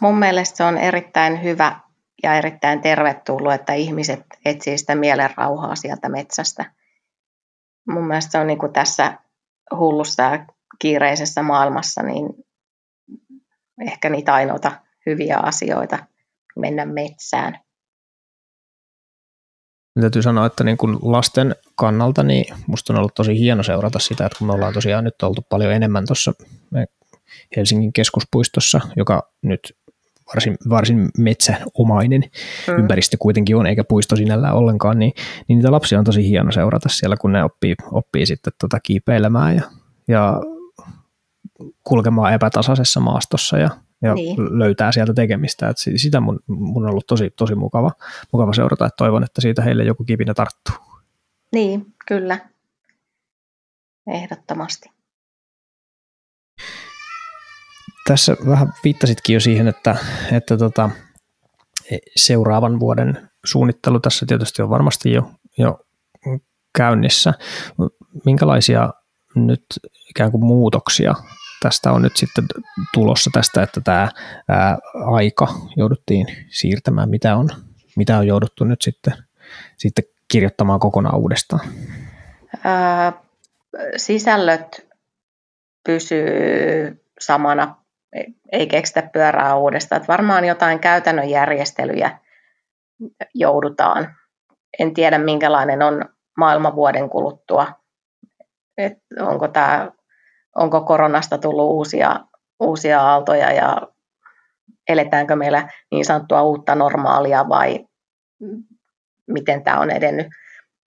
Mun 0.00 0.18
mielestä 0.18 0.56
se 0.56 0.64
on 0.64 0.78
erittäin 0.78 1.42
hyvä 1.42 1.80
ja 2.22 2.34
erittäin 2.34 2.80
tervetullut, 2.80 3.52
että 3.52 3.72
ihmiset 3.74 4.20
etsii 4.44 4.78
sitä 4.78 4.94
mielenrauhaa 4.94 5.76
sieltä 5.76 6.08
metsästä. 6.08 6.72
Mun 7.88 8.06
mielestä 8.06 8.32
se 8.32 8.38
on 8.38 8.46
niin 8.46 8.58
kuin 8.58 8.72
tässä 8.72 9.18
hullussa 9.76 10.22
ja 10.22 10.46
kiireisessä 10.78 11.42
maailmassa 11.42 12.02
niin 12.02 12.26
ehkä 13.86 14.10
niitä 14.10 14.34
ainoita 14.34 14.72
hyviä 15.06 15.38
asioita 15.38 15.98
mennä 16.56 16.86
metsään. 16.86 17.58
Täytyy 20.00 20.22
sanoa, 20.22 20.46
että 20.46 20.64
niin 20.64 20.76
kuin 20.76 20.98
lasten 21.02 21.56
kannalta 21.74 22.22
niin 22.22 22.54
musta 22.66 22.92
on 22.92 22.98
ollut 22.98 23.14
tosi 23.14 23.38
hieno 23.38 23.62
seurata 23.62 23.98
sitä, 23.98 24.26
että 24.26 24.38
kun 24.38 24.46
me 24.46 24.52
ollaan 24.52 24.74
tosiaan 24.74 25.04
nyt 25.04 25.22
oltu 25.22 25.46
paljon 25.48 25.72
enemmän 25.72 26.06
tuossa 26.06 26.32
Helsingin 27.56 27.92
keskuspuistossa, 27.92 28.80
joka 28.96 29.32
nyt 29.42 29.76
varsin, 30.34 30.56
varsin 30.68 31.08
metsäomainen 31.18 32.20
mm. 32.68 32.78
ympäristö 32.78 33.16
kuitenkin 33.20 33.56
on, 33.56 33.66
eikä 33.66 33.84
puisto 33.84 34.16
sinällään 34.16 34.54
ollenkaan, 34.54 34.98
niin, 34.98 35.12
niin 35.48 35.56
niitä 35.56 35.72
lapsia 35.72 35.98
on 35.98 36.04
tosi 36.04 36.28
hieno 36.28 36.52
seurata 36.52 36.88
siellä, 36.88 37.16
kun 37.16 37.32
ne 37.32 37.44
oppii, 37.44 37.74
oppii 37.92 38.26
sitten 38.26 38.52
tota 38.60 38.80
kiipeilemään 38.80 39.56
ja, 39.56 39.62
ja 40.08 40.40
kulkemaan 41.84 42.34
epätasaisessa 42.34 43.00
maastossa 43.00 43.58
ja, 43.58 43.70
ja 44.02 44.14
niin. 44.14 44.58
löytää 44.58 44.92
sieltä 44.92 45.14
tekemistä. 45.14 45.68
Et 45.68 45.76
sitä 45.96 46.20
mun, 46.20 46.40
mun 46.46 46.84
on 46.84 46.90
ollut 46.90 47.06
tosi, 47.06 47.30
tosi 47.30 47.54
mukava, 47.54 47.90
mukava 48.32 48.52
seurata, 48.52 48.86
että 48.86 48.96
toivon, 48.96 49.24
että 49.24 49.40
siitä 49.40 49.62
heille 49.62 49.84
joku 49.84 50.04
kipinä 50.04 50.34
tarttuu. 50.34 50.74
Niin, 51.52 51.86
kyllä. 52.06 52.38
Ehdottomasti. 54.06 55.01
Tässä 58.06 58.36
vähän 58.48 58.72
viittasitkin 58.84 59.34
jo 59.34 59.40
siihen, 59.40 59.68
että, 59.68 59.96
että 60.32 60.56
tota, 60.56 60.90
seuraavan 62.16 62.80
vuoden 62.80 63.28
suunnittelu 63.44 64.00
tässä 64.00 64.26
tietysti 64.26 64.62
on 64.62 64.70
varmasti 64.70 65.12
jo, 65.12 65.30
jo 65.58 65.80
käynnissä. 66.76 67.34
Minkälaisia 68.24 68.90
nyt 69.34 69.64
ikään 70.10 70.30
kuin 70.30 70.44
muutoksia 70.44 71.14
tästä 71.62 71.92
on 71.92 72.02
nyt 72.02 72.16
sitten 72.16 72.44
tulossa 72.94 73.30
tästä, 73.32 73.62
että 73.62 73.80
tämä 73.80 74.08
ää, 74.48 74.78
aika 74.94 75.48
jouduttiin 75.76 76.26
siirtämään, 76.50 77.10
mitä 77.10 77.36
on, 77.36 77.48
mitä 77.96 78.18
on 78.18 78.26
jouduttu 78.26 78.64
nyt 78.64 78.82
sitten, 78.82 79.14
sitten 79.76 80.04
kirjoittamaan 80.28 80.80
kokonaan 80.80 81.18
uudestaan? 81.18 81.68
Ää, 82.64 83.12
sisällöt 83.96 84.88
pysyy 85.84 86.26
samana, 87.20 87.81
ei 88.52 88.66
keksitä 88.66 89.10
pyörää 89.12 89.56
uudestaan. 89.56 89.96
Että 89.96 90.12
varmaan 90.12 90.44
jotain 90.44 90.78
käytännön 90.78 91.30
järjestelyjä 91.30 92.18
joudutaan. 93.34 94.16
En 94.78 94.94
tiedä, 94.94 95.18
minkälainen 95.18 95.82
on 95.82 96.04
maailma 96.36 96.74
vuoden 96.74 97.10
kuluttua. 97.10 97.66
Et 98.78 98.98
onko, 99.20 99.48
tää, 99.48 99.92
onko 100.56 100.80
koronasta 100.80 101.38
tullut 101.38 101.70
uusia, 101.70 102.20
uusia 102.60 103.00
aaltoja 103.00 103.52
ja 103.52 103.82
eletäänkö 104.88 105.36
meillä 105.36 105.68
niin 105.90 106.04
sanottua 106.04 106.42
uutta 106.42 106.74
normaalia 106.74 107.48
vai 107.48 107.86
miten 109.26 109.64
tämä 109.64 109.80
on 109.80 109.90
edennyt, 109.90 110.26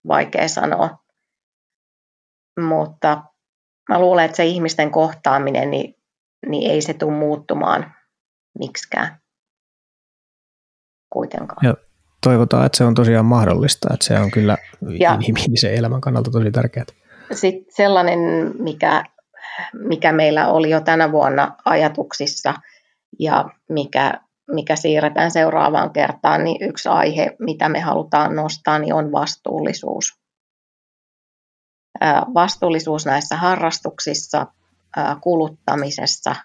vaikea 0.08 0.48
sanoa. 0.48 0.98
Mutta 2.60 3.22
mä 3.88 3.98
luulen, 3.98 4.24
että 4.24 4.37
se 4.37 4.44
ihmisten 4.44 4.90
kohtaaminen, 4.90 5.70
niin, 5.70 5.94
niin 6.48 6.70
ei 6.70 6.83
se 6.83 6.94
tule 6.94 7.12
muuttumaan 7.12 7.94
miksikään 8.59 9.20
kuitenkaan. 11.11 11.66
Ja 11.66 11.74
toivotaan, 12.22 12.66
että 12.66 12.78
se 12.78 12.85
on 12.85 12.94
tosiaan 12.94 13.26
mahdollista, 13.26 13.88
että 13.94 14.07
se 14.07 14.18
on 14.18 14.30
kyllä 14.30 14.57
ja 15.00 15.14
inhimillisen 15.14 15.74
elämän 15.74 16.00
kannalta 16.00 16.30
tosi 16.30 16.50
tärkeää. 16.50 16.87
Sitten 17.33 17.74
sellainen, 17.74 18.18
mikä, 18.59 19.04
mikä 19.72 20.12
meillä 20.12 20.48
oli 20.48 20.70
jo 20.70 20.80
tänä 20.80 21.12
vuonna 21.12 21.57
ajatuksissa 21.64 22.54
ja 23.18 23.44
mikä 23.68 24.20
mikä 24.52 24.76
siirretään 24.76 25.30
seuraavaan 25.30 25.92
kertaan, 25.92 26.44
niin 26.44 26.68
yksi 26.68 26.88
aihe, 26.88 27.37
mitä 27.38 27.68
me 27.68 27.80
halutaan 27.80 28.37
nostaa, 28.37 28.78
niin 28.78 28.94
on 28.94 29.12
vastuullisuus. 29.12 30.12
Vastuullisuus 32.35 33.07
näissä 33.07 33.37
harrastuksissa, 33.37 34.46
kuluttamisessa, 35.20 36.37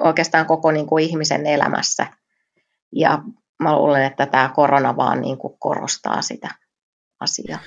oikeastaan 0.00 0.46
koko 0.46 0.70
niin 0.70 0.86
kuin 0.86 1.04
ihmisen 1.04 1.46
elämässä. 1.46 2.06
Ja 2.92 3.18
mä 3.62 3.76
luulen, 3.76 4.04
että 4.04 4.26
tämä 4.26 4.50
korona 4.54 4.96
vaan 4.96 5.20
niin 5.20 5.38
kuin 5.38 5.54
korostaa 5.58 6.22
sitä 6.22 6.48
asiaa. 7.20 7.58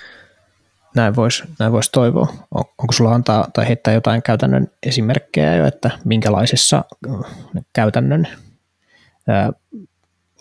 Näin 0.96 1.16
voisi 1.16 1.44
näin 1.60 1.72
vois 1.72 1.90
toivoa. 1.90 2.28
On, 2.52 2.64
onko 2.78 2.92
sulla 2.94 3.16
antaa 3.16 3.48
tai 3.54 3.68
heittää 3.68 3.94
jotain 3.94 4.22
käytännön 4.22 4.68
esimerkkejä 4.84 5.56
jo, 5.56 5.66
että 5.66 5.92
minkälaisissa 6.06 6.84
käytännön 7.74 8.28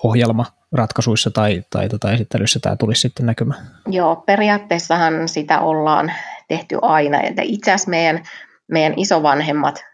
ohjelma 0.02 0.46
ratkaisuissa 0.72 1.30
tai, 1.30 1.62
tai 1.70 1.88
tota 1.88 2.12
esittelyssä 2.12 2.60
tämä 2.60 2.76
tulisi 2.76 3.00
sitten 3.00 3.26
näkymään? 3.26 3.66
Joo, 3.86 4.16
periaatteessahan 4.16 5.28
sitä 5.28 5.60
ollaan 5.60 6.12
tehty 6.48 6.78
aina. 6.82 7.18
Itse 7.42 7.70
asiassa 7.72 7.90
meidän, 7.90 8.22
meidän 8.70 8.94
isovanhemmat 8.96 9.84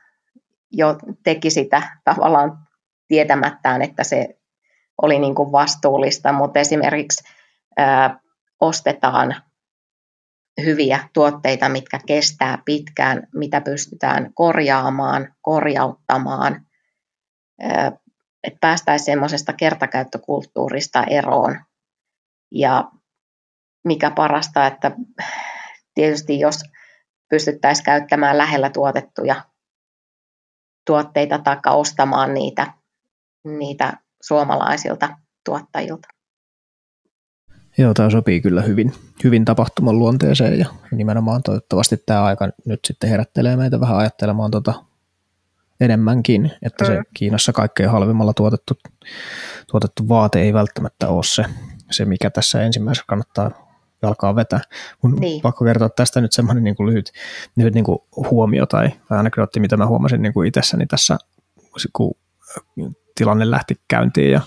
jo 0.73 0.99
teki 1.25 1.51
sitä 1.51 1.83
tavallaan 2.05 2.59
tietämättään, 3.09 3.83
että 3.83 4.05
se 4.05 4.29
oli 5.03 5.19
niin 5.19 5.35
kuin 5.35 5.53
vastuullista, 5.53 6.33
mutta 6.33 6.61
esimerkiksi 6.61 7.25
ää, 7.77 8.21
ostetaan 8.61 9.37
hyviä 10.65 11.09
tuotteita, 11.13 11.69
mitkä 11.69 12.01
kestää 12.07 12.59
pitkään, 12.65 13.29
mitä 13.35 13.61
pystytään 13.61 14.31
korjaamaan, 14.35 15.35
korjauttamaan, 15.43 16.67
että 18.45 18.59
päästäisiin 18.61 19.05
semmoisesta 19.05 19.53
kertakäyttökulttuurista 19.53 21.05
eroon. 21.05 21.61
Ja 22.51 22.91
mikä 23.85 24.11
parasta, 24.11 24.67
että 24.67 24.91
tietysti 26.01 26.41
jos 26.41 26.63
pystyttäisiin 27.31 27.85
käyttämään 27.85 28.39
lähellä 28.39 28.71
tuotettuja 28.71 29.45
tuotteita 30.87 31.39
tai 31.39 31.57
ostamaan 31.67 32.35
niitä, 32.35 32.73
niitä 33.45 33.93
suomalaisilta 34.23 35.09
tuottajilta. 35.45 36.09
Joo, 37.79 37.95
tämä 37.95 38.11
sopii 38.11 38.41
kyllä 38.41 38.63
hyvin, 38.63 38.93
hyvin 39.25 39.45
tapahtuman 39.45 39.99
luonteeseen 39.99 40.59
ja 40.59 40.67
nimenomaan 40.93 41.43
toivottavasti 41.43 41.97
tämä 42.07 42.25
aika 42.25 42.49
nyt 42.65 42.81
sitten 42.87 43.11
herättelee 43.11 43.57
meitä 43.57 43.81
vähän 43.81 43.97
ajattelemaan 43.97 44.51
tota 44.51 44.85
enemmänkin, 45.81 46.53
että 46.63 46.85
se 46.85 47.03
Kiinassa 47.15 47.53
kaikkein 47.53 47.91
halvimmalla 47.91 48.35
tuotettu, 48.35 48.75
tuotettu 49.71 50.09
vaate 50.09 50.41
ei 50.41 50.53
välttämättä 50.53 51.09
ole 51.09 51.25
se, 51.25 51.45
se 51.91 52.05
mikä 52.05 52.31
tässä 52.31 52.63
ensimmäisessä 52.63 53.05
kannattaa 53.09 53.70
jalkaa 54.03 54.37
vetää. 54.37 54.61
Mun 55.03 55.15
niin. 55.15 55.43
pakko 55.43 55.65
kertoa 55.65 55.89
tästä 55.89 56.21
nyt 56.21 56.33
semmoinen 56.33 56.65
niin 56.65 56.77
kuin 56.77 56.87
lyhyt, 56.87 57.13
lyhyt 57.57 57.75
niin 57.75 57.85
kuin 57.85 57.99
huomio 58.31 58.67
tai, 58.67 58.91
tai 59.09 59.19
anekdootti, 59.19 59.61
mitä 59.61 59.77
mä 59.77 59.87
huomasin 59.87 60.23
niin 60.23 60.33
kuin 60.33 60.49
itsessäni 60.49 60.87
tässä, 60.87 61.19
kun 61.93 62.15
tilanne 63.15 63.51
lähti 63.51 63.75
käyntiin 63.89 64.31
ja, 64.31 64.41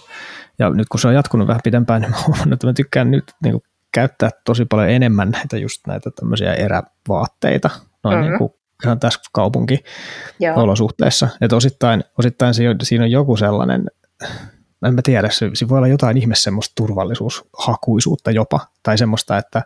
ja 0.59 0.69
nyt 0.69 0.89
kun 0.89 0.99
se 0.99 1.07
on 1.07 1.13
jatkunut 1.13 1.47
vähän 1.47 1.61
pidempään, 1.63 2.01
niin 2.01 2.11
mä 2.11 2.17
huomannut, 2.27 2.53
että 2.53 2.67
mä 2.67 2.73
tykkään 2.73 3.11
nyt 3.11 3.23
niin 3.43 3.51
kuin, 3.51 3.63
käyttää 3.93 4.29
tosi 4.45 4.65
paljon 4.65 4.89
enemmän 4.89 5.29
näitä 5.29 5.57
just 5.57 5.87
näitä 5.87 6.11
tämmöisiä 6.11 6.53
erävaatteita, 6.53 7.69
noin 8.03 8.17
mm-hmm. 8.17 8.29
niin 8.29 8.37
kuin 8.37 8.53
ihan 8.83 8.99
tässä 8.99 9.19
kaupunki-olosuhteissa. 9.33 11.27
Että 11.41 11.55
osittain, 11.55 12.03
osittain 12.17 12.53
siinä 12.83 13.03
on 13.03 13.11
joku 13.11 13.37
sellainen, 13.37 13.87
en 14.87 14.95
mä 14.95 15.01
tiedä, 15.01 15.29
se, 15.29 15.49
se 15.53 15.69
voi 15.69 15.77
olla 15.77 15.87
jotain 15.87 16.17
ihme 16.17 16.35
semmoista 16.35 16.73
turvallisuushakuisuutta 16.75 18.31
jopa, 18.31 18.59
tai 18.83 18.97
semmoista, 18.97 19.37
että 19.37 19.61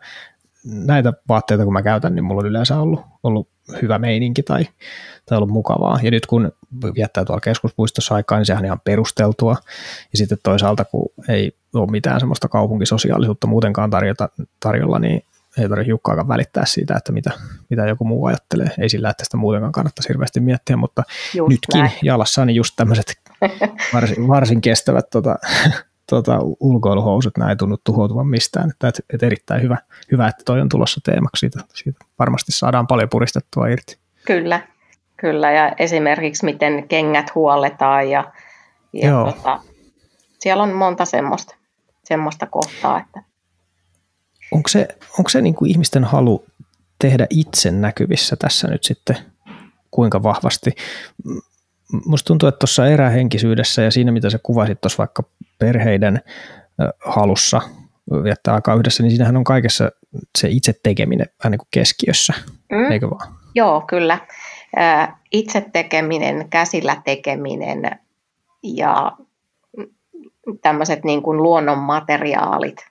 näitä 0.65 1.13
vaatteita 1.29 1.63
kun 1.63 1.73
mä 1.73 1.83
käytän, 1.83 2.15
niin 2.15 2.23
mulla 2.23 2.41
on 2.41 2.47
yleensä 2.47 2.79
ollut, 2.79 3.01
ollut 3.23 3.47
hyvä 3.81 3.99
meininki 3.99 4.43
tai, 4.43 4.67
tai 5.25 5.37
ollut 5.37 5.49
mukavaa. 5.49 5.99
Ja 6.03 6.11
nyt 6.11 6.25
kun 6.25 6.51
viettää 6.95 7.25
tuolla 7.25 7.41
keskuspuistossa 7.41 8.15
aikaa, 8.15 8.37
niin 8.37 8.45
sehän 8.45 8.61
on 8.61 8.65
ihan 8.65 8.81
perusteltua. 8.83 9.55
Ja 10.11 10.17
sitten 10.17 10.37
toisaalta, 10.43 10.85
kun 10.85 11.09
ei 11.29 11.55
ole 11.73 11.91
mitään 11.91 12.19
semmoista 12.19 12.47
kaupunkisosiaalisuutta 12.47 13.47
muutenkaan 13.47 13.89
tarjota, 13.89 14.29
tarjolla, 14.59 14.99
niin 14.99 15.23
ei 15.57 15.69
tarvitse 15.69 15.87
hiukkaakaan 15.87 16.27
välittää 16.27 16.65
siitä, 16.65 16.95
että 16.95 17.11
mitä, 17.11 17.31
mitä 17.69 17.87
joku 17.87 18.05
muu 18.05 18.25
ajattelee. 18.25 18.69
Ei 18.79 18.89
sillä, 18.89 19.09
että 19.09 19.23
sitä 19.23 19.37
muutenkaan 19.37 19.71
kannattaisi 19.71 20.09
hirveästi 20.09 20.39
miettiä, 20.39 20.77
mutta 20.77 21.03
just 21.33 21.49
nytkin 21.49 21.79
näin. 21.79 21.91
jalassa 22.03 22.45
niin 22.45 22.55
just 22.55 22.73
tämmöiset 22.75 23.19
varsin, 23.93 24.27
varsin 24.27 24.61
kestävät 24.61 25.09
tota, 25.09 25.35
tota, 26.09 26.39
ulkoiluhousut, 26.59 27.37
nämä 27.37 27.49
ei 27.49 27.55
tunnu 27.55 27.77
tuhoutuvan 27.83 28.27
mistään. 28.27 28.69
Että, 28.69 28.87
että, 28.87 29.01
että 29.13 29.25
erittäin 29.25 29.61
hyvä, 29.61 29.77
hyvä, 30.11 30.27
että 30.27 30.43
toi 30.45 30.61
on 30.61 30.69
tulossa 30.69 31.01
teemaksi. 31.03 31.39
Siitä, 31.39 31.59
siitä 31.73 31.99
varmasti 32.19 32.51
saadaan 32.51 32.87
paljon 32.87 33.09
puristettua 33.09 33.67
irti. 33.67 33.97
Kyllä, 34.25 34.61
kyllä. 35.17 35.51
Ja 35.51 35.71
esimerkiksi 35.79 36.45
miten 36.45 36.87
kengät 36.87 37.35
huolletaan 37.35 38.09
ja, 38.09 38.31
ja 38.93 39.09
Joo. 39.09 39.31
Tota, 39.31 39.59
siellä 40.39 40.63
on 40.63 40.73
monta 40.73 41.05
semmoista, 41.05 41.55
semmoista 42.03 42.45
kohtaa. 42.45 42.99
Että... 42.99 43.23
Onko 44.51 44.69
se, 44.69 44.87
onko 45.19 45.29
se 45.29 45.41
niin 45.41 45.55
kuin 45.55 45.71
ihmisten 45.71 46.03
halu 46.03 46.45
tehdä 46.99 47.27
itse 47.29 47.71
näkyvissä 47.71 48.35
tässä 48.35 48.67
nyt 48.67 48.83
sitten 48.83 49.17
kuinka 49.91 50.23
vahvasti? 50.23 50.71
Musta 52.05 52.27
tuntuu, 52.27 52.49
että 52.49 52.59
tuossa 52.59 52.87
erähenkisyydessä 52.87 53.81
ja 53.81 53.91
siinä, 53.91 54.11
mitä 54.11 54.29
sä 54.29 54.39
kuvasit 54.43 54.81
tuossa 54.81 54.97
vaikka 54.97 55.23
perheiden 55.59 56.21
halussa 57.05 57.61
viettää 58.23 58.53
aikaa 58.53 58.75
yhdessä, 58.75 59.03
niin 59.03 59.11
siinähän 59.11 59.37
on 59.37 59.43
kaikessa 59.43 59.91
se 60.37 60.49
itse 60.49 60.73
tekeminen 60.83 61.27
vähän 61.43 61.51
niin 61.51 61.59
kuin 61.59 61.67
keskiössä, 61.71 62.33
mm. 62.71 62.91
eikö 62.91 63.09
vaan? 63.09 63.35
Joo, 63.55 63.81
kyllä. 63.81 64.19
Itse 65.31 65.65
tekeminen, 65.73 66.49
käsillä 66.49 67.01
tekeminen 67.05 67.99
ja 68.63 69.11
tämmöiset 70.61 71.03
niin 71.03 71.21
kuin 71.21 71.43
luonnon 71.43 71.77
materiaalit, 71.77 72.85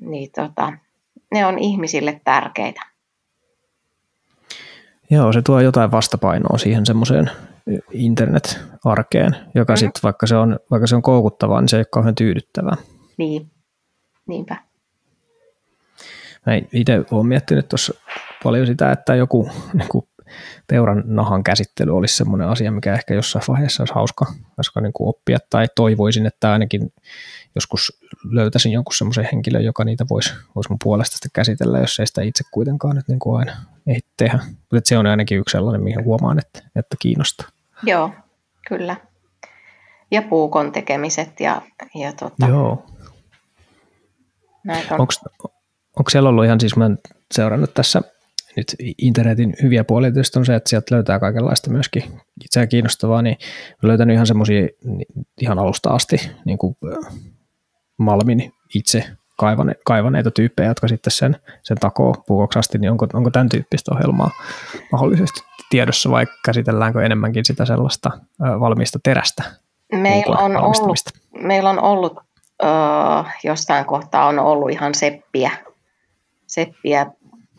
niin 0.00 0.30
tota, 0.34 0.72
ne 1.34 1.46
on 1.46 1.58
ihmisille 1.58 2.20
tärkeitä. 2.24 2.80
Joo, 5.10 5.32
se 5.32 5.42
tuo 5.42 5.60
jotain 5.60 5.90
vastapainoa 5.90 6.58
siihen 6.58 6.86
semmoiseen 6.86 7.30
internet-arkeen, 7.92 9.36
joka 9.54 9.72
mm-hmm. 9.72 9.80
sitten, 9.80 10.00
vaikka, 10.02 10.26
se 10.26 10.36
on, 10.36 10.58
vaikka 10.70 10.86
se 10.86 10.96
on 10.96 11.02
koukuttavaa, 11.02 11.60
niin 11.60 11.68
se 11.68 11.76
ei 11.76 11.80
ole 11.80 11.86
kauhean 11.90 12.14
tyydyttävää. 12.14 12.76
Niin, 13.16 13.50
niinpä. 14.28 14.56
Mä 16.46 16.52
itse 16.72 17.04
olen 17.10 17.26
miettinyt 17.26 17.68
tuossa 17.68 17.94
paljon 18.42 18.66
sitä, 18.66 18.92
että 18.92 19.14
joku 19.14 19.48
niin 19.72 19.88
kuin 19.88 20.08
peuran 20.66 21.02
nahan 21.06 21.44
käsittely 21.44 21.96
olisi 21.96 22.16
semmoinen 22.16 22.48
asia, 22.48 22.72
mikä 22.72 22.94
ehkä 22.94 23.14
jossain 23.14 23.44
vaiheessa 23.48 23.82
olisi 23.82 23.94
hauska, 23.94 24.26
hauska 24.56 24.80
niin 24.80 24.92
kuin 24.92 25.08
oppia, 25.08 25.38
tai 25.50 25.66
toivoisin, 25.76 26.26
että 26.26 26.52
ainakin 26.52 26.92
joskus 27.54 28.00
löytäisin 28.30 28.72
jonkun 28.72 28.94
semmoisen 28.94 29.28
henkilön, 29.32 29.64
joka 29.64 29.84
niitä 29.84 30.04
voisi, 30.10 30.34
voisi 30.54 30.70
mun 30.70 30.78
puolesta 30.84 31.16
sitä 31.16 31.28
käsitellä, 31.32 31.78
jos 31.78 32.00
ei 32.00 32.06
sitä 32.06 32.22
itse 32.22 32.44
kuitenkaan 32.50 32.96
nyt 32.96 33.08
niin 33.08 33.18
kuin 33.18 33.38
aina 33.38 33.52
ei 33.86 34.00
tehdä. 34.16 34.38
Mutta 34.72 34.88
se 34.88 34.98
on 34.98 35.06
ainakin 35.06 35.38
yksi 35.38 35.52
sellainen, 35.52 35.82
mihin 35.82 36.04
huomaan, 36.04 36.38
että, 36.38 36.62
että 36.76 36.96
kiinnostaa. 36.98 37.48
Joo, 37.82 38.10
kyllä. 38.68 38.96
Ja 40.10 40.22
puukon 40.22 40.72
tekemiset 40.72 41.40
ja, 41.40 41.62
ja 41.94 42.12
tota, 42.12 42.46
Joo. 42.46 42.86
On. 44.68 45.00
Onko, 45.00 45.12
onko 45.98 46.10
siellä 46.10 46.28
ollut 46.28 46.44
ihan, 46.44 46.60
siis 46.60 46.76
mä 46.76 46.84
olen 46.84 46.98
seurannut 47.34 47.74
tässä 47.74 48.02
nyt 48.56 48.76
internetin 48.98 49.54
hyviä 49.62 49.84
puolia 49.84 50.12
tietysti 50.12 50.38
on 50.38 50.46
se, 50.46 50.54
että 50.54 50.70
sieltä 50.70 50.94
löytää 50.94 51.18
kaikenlaista 51.18 51.70
myöskin 51.70 52.02
itseään 52.44 52.68
kiinnostavaa, 52.68 53.22
niin 53.22 53.36
olen 53.82 53.88
löytänyt 53.88 54.14
ihan 54.14 54.26
semmoisia 54.26 54.68
ihan 55.40 55.58
alusta 55.58 55.90
asti 55.90 56.30
niin 56.44 56.58
kuin 56.58 56.76
Malmin 57.98 58.52
itse 58.74 59.04
kaivane, 59.38 59.74
kaivaneita 59.84 60.30
tyyppejä, 60.30 60.68
jotka 60.68 60.88
sitten 60.88 61.10
sen, 61.10 61.36
sen 61.62 61.76
takoo 61.76 62.14
puukoksi 62.26 62.58
asti, 62.58 62.78
niin 62.78 62.90
onko, 62.90 63.06
onko 63.14 63.30
tämän 63.30 63.48
tyyppistä 63.48 63.94
ohjelmaa 63.94 64.30
mahdollisesti 64.92 65.40
tiedossa 65.70 66.10
vai 66.10 66.26
käsitelläänkö 66.44 67.04
enemmänkin 67.04 67.44
sitä 67.44 67.64
sellaista 67.64 68.10
valmista 68.40 68.98
terästä? 69.02 69.44
Meillä 69.92 70.36
on, 70.36 70.56
ollut, 70.56 70.98
meillä 71.42 71.70
on 71.70 71.82
ollut, 71.82 72.12
uh, 72.62 73.26
jossain 73.44 73.84
kohtaa 73.84 74.26
on 74.26 74.38
ollut 74.38 74.70
ihan 74.70 74.94
seppiä, 74.94 75.50
seppiä 76.46 77.06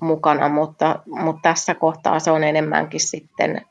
mukana, 0.01 0.49
mutta, 0.49 0.99
mutta 1.05 1.39
tässä 1.41 1.75
kohtaa 1.75 2.19
se 2.19 2.31
on 2.31 2.43
enemmänkin 2.43 2.99
sitten 2.99 3.65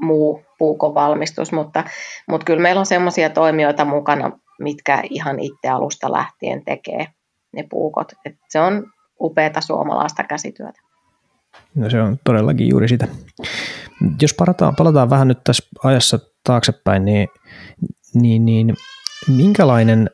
muu 0.00 0.44
puukovalmistus, 0.58 1.52
mutta, 1.52 1.84
mutta 2.28 2.44
kyllä 2.44 2.62
meillä 2.62 2.78
on 2.78 2.86
sellaisia 2.86 3.30
toimijoita 3.30 3.84
mukana, 3.84 4.30
mitkä 4.58 5.02
ihan 5.10 5.40
itse 5.40 5.68
alusta 5.68 6.12
lähtien 6.12 6.64
tekee 6.64 7.06
ne 7.52 7.64
puukot. 7.70 8.12
Et 8.24 8.34
se 8.48 8.60
on 8.60 8.86
upeata 9.20 9.60
suomalaista 9.60 10.24
käsityötä. 10.24 10.80
No 11.74 11.90
se 11.90 12.02
on 12.02 12.18
todellakin 12.24 12.68
juuri 12.68 12.88
sitä. 12.88 13.08
Jos 14.22 14.34
palataan, 14.34 14.76
palataan 14.76 15.10
vähän 15.10 15.28
nyt 15.28 15.38
tässä 15.44 15.68
ajassa 15.84 16.18
taaksepäin, 16.44 17.04
niin, 17.04 17.28
niin, 18.14 18.46
niin 18.46 18.74
minkälainen 19.36 20.10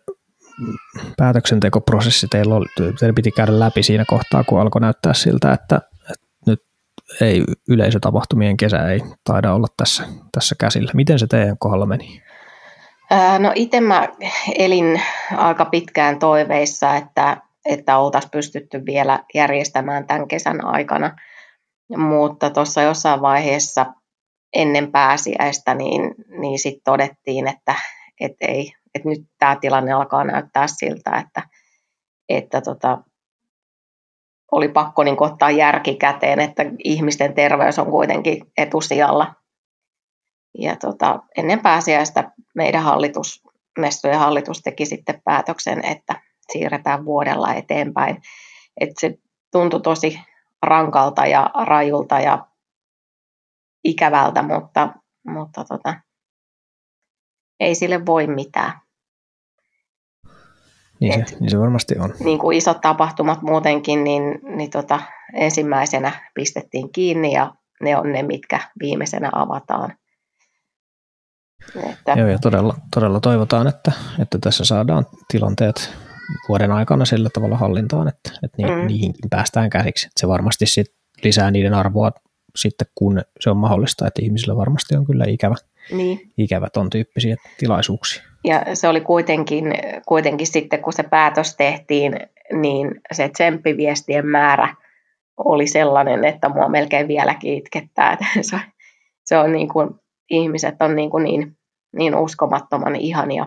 päätöksentekoprosessi 1.17 2.27
teillä, 2.29 2.55
oli, 2.55 2.67
teillä 2.77 3.15
piti 3.15 3.31
käydä 3.31 3.59
läpi 3.59 3.83
siinä 3.83 4.05
kohtaa, 4.07 4.45
kun 4.45 4.61
alkoi 4.61 4.81
näyttää 4.81 5.15
siltä, 5.15 5.53
että, 5.53 5.77
että 6.11 6.27
nyt 6.47 6.63
ei 7.21 7.45
yleisötapahtumien 7.69 8.57
kesä 8.57 8.89
ei 8.89 9.01
taida 9.25 9.55
olla 9.55 9.67
tässä, 9.77 10.05
tässä 10.33 10.55
käsillä. 10.59 10.91
Miten 10.95 11.19
se 11.19 11.27
teidän 11.27 11.59
kohdalla 11.59 11.87
meni? 11.87 12.23
No 13.39 13.53
itse 13.55 13.81
mä 13.81 14.09
elin 14.59 15.03
aika 15.37 15.65
pitkään 15.65 16.19
toiveissa, 16.19 16.97
että, 16.97 17.37
että 17.65 17.99
oltaisiin 17.99 18.31
pystytty 18.31 18.87
vielä 18.87 19.25
järjestämään 19.35 20.07
tämän 20.07 20.29
kesän 20.29 20.65
aikana, 20.65 21.17
mutta 21.97 22.51
tuossa 22.51 22.83
jossain 22.83 23.21
vaiheessa 23.21 23.87
ennen 24.53 24.93
pääsiäistä 24.93 25.75
niin, 25.75 26.15
niin 26.41 26.59
sitten 26.59 26.83
todettiin, 26.85 27.49
että, 27.49 27.75
että, 28.21 28.47
ei, 28.47 28.73
että 28.95 29.09
nyt 29.09 29.21
tämä 29.39 29.57
tilanne 29.57 29.93
alkaa 29.93 30.25
näyttää 30.25 30.67
siltä, 30.67 31.25
että, 31.27 31.43
että 32.29 32.61
tota, 32.61 32.99
oli 34.53 34.69
pakko 34.69 35.05
niin 35.05 35.23
ottaa 35.23 35.51
järki 35.51 35.95
käteen, 35.95 36.41
että 36.41 36.63
ihmisten 36.85 37.35
terveys 37.35 37.79
on 37.79 37.91
kuitenkin 37.91 38.45
etusijalla 38.57 39.35
ja 40.59 40.77
tota, 40.77 41.21
ennen 41.37 41.61
pääsiäistä 41.61 42.31
meidän 42.55 42.83
hallitus, 42.83 43.43
mestojen 43.79 44.19
hallitus 44.19 44.61
teki 44.61 44.87
sitten 44.87 45.23
päätöksen, 45.25 45.85
että 45.85 46.21
siirretään 46.53 47.05
vuodella 47.05 47.55
eteenpäin. 47.55 48.17
Et 48.81 48.91
se 49.01 49.15
tuntui 49.53 49.81
tosi 49.81 50.21
rankalta 50.63 51.27
ja 51.27 51.51
rajulta 51.65 52.21
ja 52.21 52.47
ikävältä, 53.85 54.43
mutta, 54.43 54.89
mutta 55.27 55.65
tota, 55.65 55.95
ei 57.61 57.75
sille 57.75 58.07
voi 58.07 58.27
mitään. 58.27 58.73
Niin 61.01 61.15
se, 61.15 61.21
Et, 61.21 61.41
niin 61.41 61.51
se 61.51 61.59
varmasti 61.59 61.99
on. 61.99 62.15
Niin 62.25 62.39
kuin 62.39 62.57
isot 62.57 62.81
tapahtumat 62.81 63.43
muutenkin, 63.43 64.05
niin, 64.05 64.23
niin 64.57 64.71
tota, 64.71 65.01
ensimmäisenä 65.35 66.31
pistettiin 66.35 66.93
kiinni 66.93 67.33
ja 67.33 67.55
ne 67.81 67.97
on 67.97 68.13
ne, 68.13 68.23
mitkä 68.23 68.61
viimeisenä 68.81 69.31
avataan. 69.33 69.95
Että... 71.91 72.13
Joo, 72.17 72.29
ja 72.29 72.39
todella, 72.39 72.75
todella 72.95 73.21
toivotaan, 73.21 73.67
että, 73.67 73.93
että 74.23 74.39
tässä 74.39 74.65
saadaan 74.65 75.07
tilanteet 75.29 75.97
vuoden 76.49 76.73
aikana 76.73 77.05
sillä 77.05 77.29
tavalla 77.33 77.57
hallintaan, 77.57 78.09
että, 78.09 78.31
että 78.43 78.63
ni, 78.63 78.65
mm. 78.65 78.87
niihinkin 78.87 79.31
päästään 79.31 79.71
käsiksi. 79.71 80.07
Että 80.07 80.21
se 80.21 80.29
varmasti 80.29 80.67
sit 80.67 80.87
lisää 81.25 81.51
niiden 81.51 81.75
arvoa 81.75 82.11
sitten, 82.57 82.87
kun 82.95 83.23
se 83.41 83.51
on 83.51 83.57
mahdollista, 83.57 84.07
että 84.07 84.23
ihmisillä 84.25 84.57
varmasti 84.57 84.97
on 84.97 85.07
kyllä 85.07 85.25
ikävä, 85.29 85.55
niin. 85.93 86.21
ikävä 86.39 86.69
ton 86.73 86.91
tyyppisiä 86.91 87.37
tilaisuuksia. 87.59 88.23
Ja 88.45 88.65
se 88.75 88.89
oli 88.89 89.01
kuitenkin, 89.01 89.65
kuitenkin 90.09 90.47
sitten, 90.47 90.83
kun 90.83 90.93
se 90.93 91.03
päätös 91.03 91.57
tehtiin, 91.57 92.13
niin 92.53 93.01
se 93.13 93.29
tsemppiviestien 93.29 94.27
määrä 94.27 94.75
oli 95.37 95.67
sellainen, 95.67 96.25
että 96.25 96.49
mua 96.49 96.69
melkein 96.69 97.09
vieläkin 97.09 97.55
itkettää. 97.55 98.13
Että 98.13 98.27
se, 98.41 98.61
se 99.25 99.39
on 99.39 99.53
niin 99.53 99.69
kuin 99.69 99.91
ihmiset 100.31 100.75
on 100.81 100.97
niin, 100.97 101.11
kuin 101.11 101.25
niin, 101.25 101.57
niin 101.97 102.15
uskomattoman 102.15 102.97
ihania, 102.97 103.47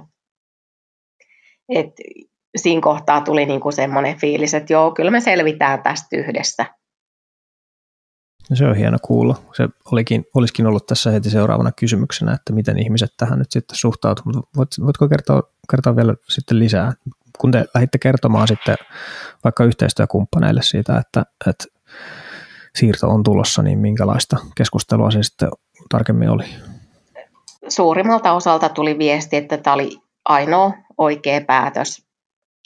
et 1.69 1.93
siinä 2.55 2.81
kohtaa 2.81 3.21
tuli 3.21 3.45
niinku 3.45 3.71
semmoinen 3.71 4.17
fiilis, 4.17 4.53
että 4.53 4.73
joo, 4.73 4.91
kyllä 4.91 5.11
me 5.11 5.19
selvitään 5.19 5.83
tästä 5.83 6.17
yhdessä. 6.17 6.65
No 8.49 8.55
se 8.55 8.65
on 8.65 8.75
hieno 8.75 8.97
kuulla. 9.01 9.35
Se 9.53 9.67
olikin, 9.91 10.25
olisikin 10.35 10.67
ollut 10.67 10.85
tässä 10.85 11.11
heti 11.11 11.29
seuraavana 11.29 11.71
kysymyksenä, 11.71 12.33
että 12.33 12.53
miten 12.53 12.79
ihmiset 12.79 13.13
tähän 13.17 13.39
nyt 13.39 13.51
sitten 13.51 13.77
suhtautuvat. 13.77 14.35
Voitko 14.85 15.07
kertoa, 15.07 15.43
kertoa 15.71 15.95
vielä 15.95 16.15
sitten 16.29 16.59
lisää, 16.59 16.93
kun 17.37 17.51
te 17.51 17.65
lähditte 17.75 17.97
kertomaan 17.97 18.47
sitten 18.47 18.75
vaikka 19.43 19.63
yhteistyökumppaneille 19.63 20.61
siitä, 20.63 20.97
että, 20.97 21.25
että 21.49 21.65
siirto 22.75 23.09
on 23.09 23.23
tulossa, 23.23 23.61
niin 23.61 23.79
minkälaista 23.79 24.37
keskustelua 24.55 25.11
se 25.11 25.23
sitten 25.23 25.49
tarkemmin 25.89 26.29
oli? 26.29 26.45
Suurimmalta 27.69 28.33
osalta 28.33 28.69
tuli 28.69 28.97
viesti, 28.97 29.35
että 29.35 29.57
tämä 29.57 29.73
oli 29.73 29.97
ainoa 30.25 30.73
oikea 30.97 31.41
päätös 31.41 32.02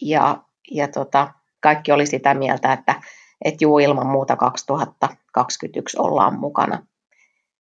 ja, 0.02 0.44
ja 0.72 0.88
tota, 0.88 1.34
kaikki 1.60 1.92
oli 1.92 2.06
sitä 2.06 2.34
mieltä, 2.34 2.74
että, 2.74 3.02
että 3.46 3.64
juu 3.64 3.80
ilman 3.80 4.08
muuta 4.08 4.36
2021 4.36 5.98
ollaan 6.00 6.40
mukana. 6.40 6.88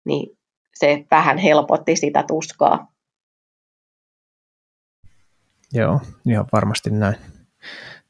Niin 0.04 0.38
se 0.74 1.06
vähän 1.10 1.38
helpotti 1.38 1.96
sitä 1.96 2.22
tuskaa. 2.22 2.92
Joo, 5.72 6.00
ihan 6.28 6.46
varmasti 6.52 6.90
näin. 6.90 7.16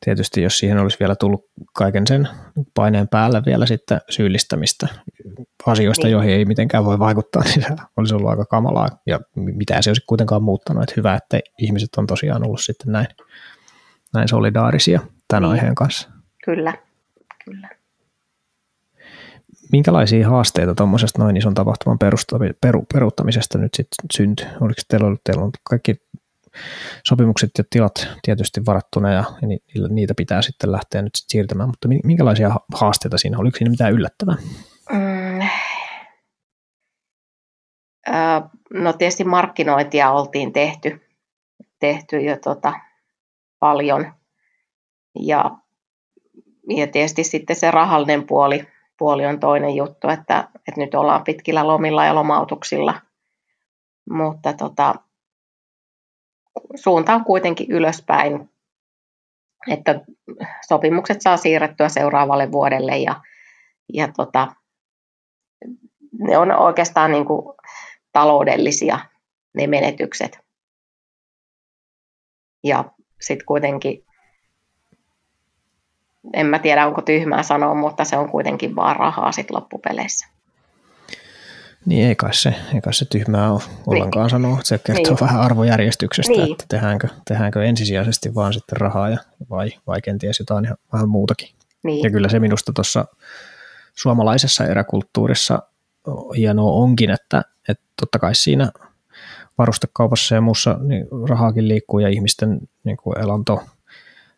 Tietysti 0.05 0.43
jos 0.43 0.59
siihen 0.59 0.79
olisi 0.79 0.99
vielä 1.01 1.17
tullut 1.17 1.45
kaiken 1.73 2.07
sen 2.07 2.29
paineen 2.75 3.09
päällä 3.09 3.43
vielä 3.47 3.67
sitten 3.67 4.01
syyllistämistä 4.11 4.89
asioista, 5.67 6.07
niin. 6.07 6.13
joihin 6.13 6.33
ei 6.33 6.45
mitenkään 6.45 6.85
voi 6.85 6.99
vaikuttaa, 6.99 7.43
niin 7.43 7.63
se 7.63 7.69
olisi 7.97 8.15
ollut 8.15 8.31
aika 8.31 8.45
kamalaa. 8.45 8.89
Ja 9.07 9.21
mitä 9.37 9.83
se 9.83 9.91
olisi 9.91 10.03
kuitenkaan 10.07 10.43
muuttanut, 10.43 10.83
että 10.83 10.95
hyvä, 10.97 11.15
että 11.15 11.41
ihmiset 11.59 11.89
on 11.97 12.07
tosiaan 12.07 12.47
ollut 12.47 12.61
sitten 12.61 12.93
näin, 12.93 13.07
näin 14.15 14.29
solidaarisia 14.29 15.01
tämän 15.29 15.43
niin. 15.43 15.53
aiheen 15.53 15.75
kanssa. 15.75 16.11
Kyllä, 16.45 16.75
kyllä. 17.45 17.69
Minkälaisia 19.73 20.29
haasteita 20.29 20.75
tuommoisesta 20.75 21.23
noin 21.23 21.37
ison 21.37 21.55
tapahtuman 21.55 21.99
peru, 22.61 22.87
peruuttamisesta 22.93 23.59
nyt 23.59 23.75
sitten 23.75 24.07
syntyi? 24.15 24.47
Oliko 24.61 24.81
teillä 24.89 25.07
ollut, 25.07 25.21
teillä 25.25 25.45
on 25.45 25.51
kaikki 25.63 25.97
sopimukset 27.09 27.51
ja 27.59 27.65
tilat 27.71 28.09
tietysti 28.23 28.61
varattuna 28.67 29.13
ja 29.13 29.25
niitä 29.89 30.15
pitää 30.17 30.43
sitten 30.43 30.73
lähteä 30.73 31.03
nyt 31.03 31.15
sit 31.15 31.29
siirtämään, 31.29 31.69
mutta 31.69 31.89
minkälaisia 32.05 32.57
haasteita 32.75 33.19
siinä 33.19 33.39
oli? 33.39 33.45
Oliko 33.45 33.59
siinä 33.59 33.71
mitään 33.71 33.93
yllättävää? 33.93 34.37
Mm. 34.93 35.49
No 38.75 38.93
tietysti 38.93 39.25
markkinointia 39.25 40.11
oltiin 40.11 40.53
tehty, 40.53 41.01
tehty 41.81 42.21
jo 42.21 42.37
tota, 42.45 42.73
paljon 43.65 44.13
ja, 45.21 45.51
ja 46.69 46.87
tietysti 46.87 47.25
sitten 47.25 47.57
se 47.57 47.71
rahallinen 47.71 48.27
puoli, 48.27 48.67
puoli 48.99 49.27
on 49.27 49.41
toinen 49.41 49.77
juttu, 49.77 50.09
että, 50.09 50.49
että 50.55 50.81
nyt 50.81 50.95
ollaan 50.95 51.25
pitkillä 51.25 51.67
lomilla 51.67 52.05
ja 52.05 52.15
lomautuksilla, 52.15 53.01
mutta 54.11 54.53
tota, 54.53 54.95
suunta 56.75 57.15
on 57.15 57.25
kuitenkin 57.25 57.71
ylöspäin, 57.71 58.51
että 59.71 60.01
sopimukset 60.69 61.21
saa 61.21 61.37
siirrettyä 61.37 61.89
seuraavalle 61.89 62.53
vuodelle 62.53 62.99
ja, 62.99 63.21
ja 63.93 64.09
tota, 64.17 64.49
ne 66.19 66.39
on 66.39 66.53
oikeastaan 66.53 67.11
niin 67.11 67.25
kuin 67.25 67.57
taloudellisia 68.13 68.99
ne 69.55 69.67
menetykset. 69.67 70.39
Ja 72.65 72.85
sitten 73.27 73.47
kuitenkin, 73.47 74.05
en 76.33 76.47
mä 76.47 76.59
tiedä 76.59 76.87
onko 76.87 77.03
tyhmää 77.03 77.43
sanoa, 77.43 77.75
mutta 77.75 78.05
se 78.05 78.17
on 78.17 78.29
kuitenkin 78.29 78.77
vaan 78.77 78.97
rahaa 78.97 79.33
sitten 79.33 79.57
loppupeleissä. 79.57 80.27
Niin 81.87 82.09
ei 82.09 82.17
kai 82.17 82.35
se, 82.35 82.55
ei 82.75 82.81
kai 82.81 82.95
se 82.95 83.05
tyhmää 83.05 83.53
ole 83.53 83.61
ollenkaan 83.87 84.25
niin. 84.25 84.31
sanoa. 84.31 84.59
Se 84.63 84.79
kertoo 84.79 85.15
niin. 85.15 85.21
vähän 85.21 85.41
arvojärjestyksestä, 85.41 86.33
niin. 86.33 86.53
että 86.53 86.65
tehdäänkö, 86.69 87.09
tehdäänkö 87.29 87.65
ensisijaisesti 87.65 88.35
vaan 88.35 88.53
sitten 88.53 88.77
rahaa 88.77 89.09
ja, 89.09 89.19
vai, 89.51 89.71
vai 89.87 90.01
kenties 90.03 90.39
jotain 90.39 90.65
ihan 90.65 90.77
vähän 90.93 91.09
muutakin. 91.09 91.49
Niin. 91.83 92.03
Ja 92.03 92.11
kyllä 92.11 92.29
se 92.29 92.41
minusta 92.41 92.73
tuossa 92.73 93.05
suomalaisessa 93.95 94.67
eräkulttuurissa 94.67 95.63
hienoa 96.37 96.73
onkin, 96.73 97.11
että, 97.11 97.43
että 97.69 97.85
totta 98.01 98.19
kai 98.19 98.35
siinä 98.35 98.71
varustekaupassa 99.59 100.35
ja 100.35 100.41
muussa 100.41 100.79
niin 100.83 101.07
rahaakin 101.29 101.69
liikkuu 101.69 101.99
ja 101.99 102.09
ihmisten 102.09 102.61
niin 102.85 102.97
kuin 102.97 103.19
elanto 103.21 103.63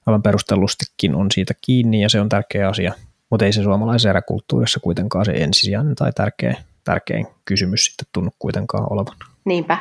aivan 0.06 0.22
perustellustikin 0.22 1.14
on 1.14 1.30
siitä 1.30 1.54
kiinni 1.60 2.00
ja 2.00 2.08
se 2.08 2.20
on 2.20 2.28
tärkeä 2.28 2.68
asia, 2.68 2.92
mutta 3.30 3.44
ei 3.44 3.52
se 3.52 3.62
suomalaisessa 3.62 4.10
eräkulttuurissa 4.10 4.80
kuitenkaan 4.80 5.24
se 5.24 5.32
ensisijainen 5.32 5.94
tai 5.94 6.12
tärkeä 6.12 6.56
tärkein 6.84 7.26
kysymys 7.44 7.84
sitten 7.84 8.06
tunnu 8.12 8.30
kuitenkaan 8.38 8.92
olevan. 8.92 9.16
Niinpä, 9.44 9.78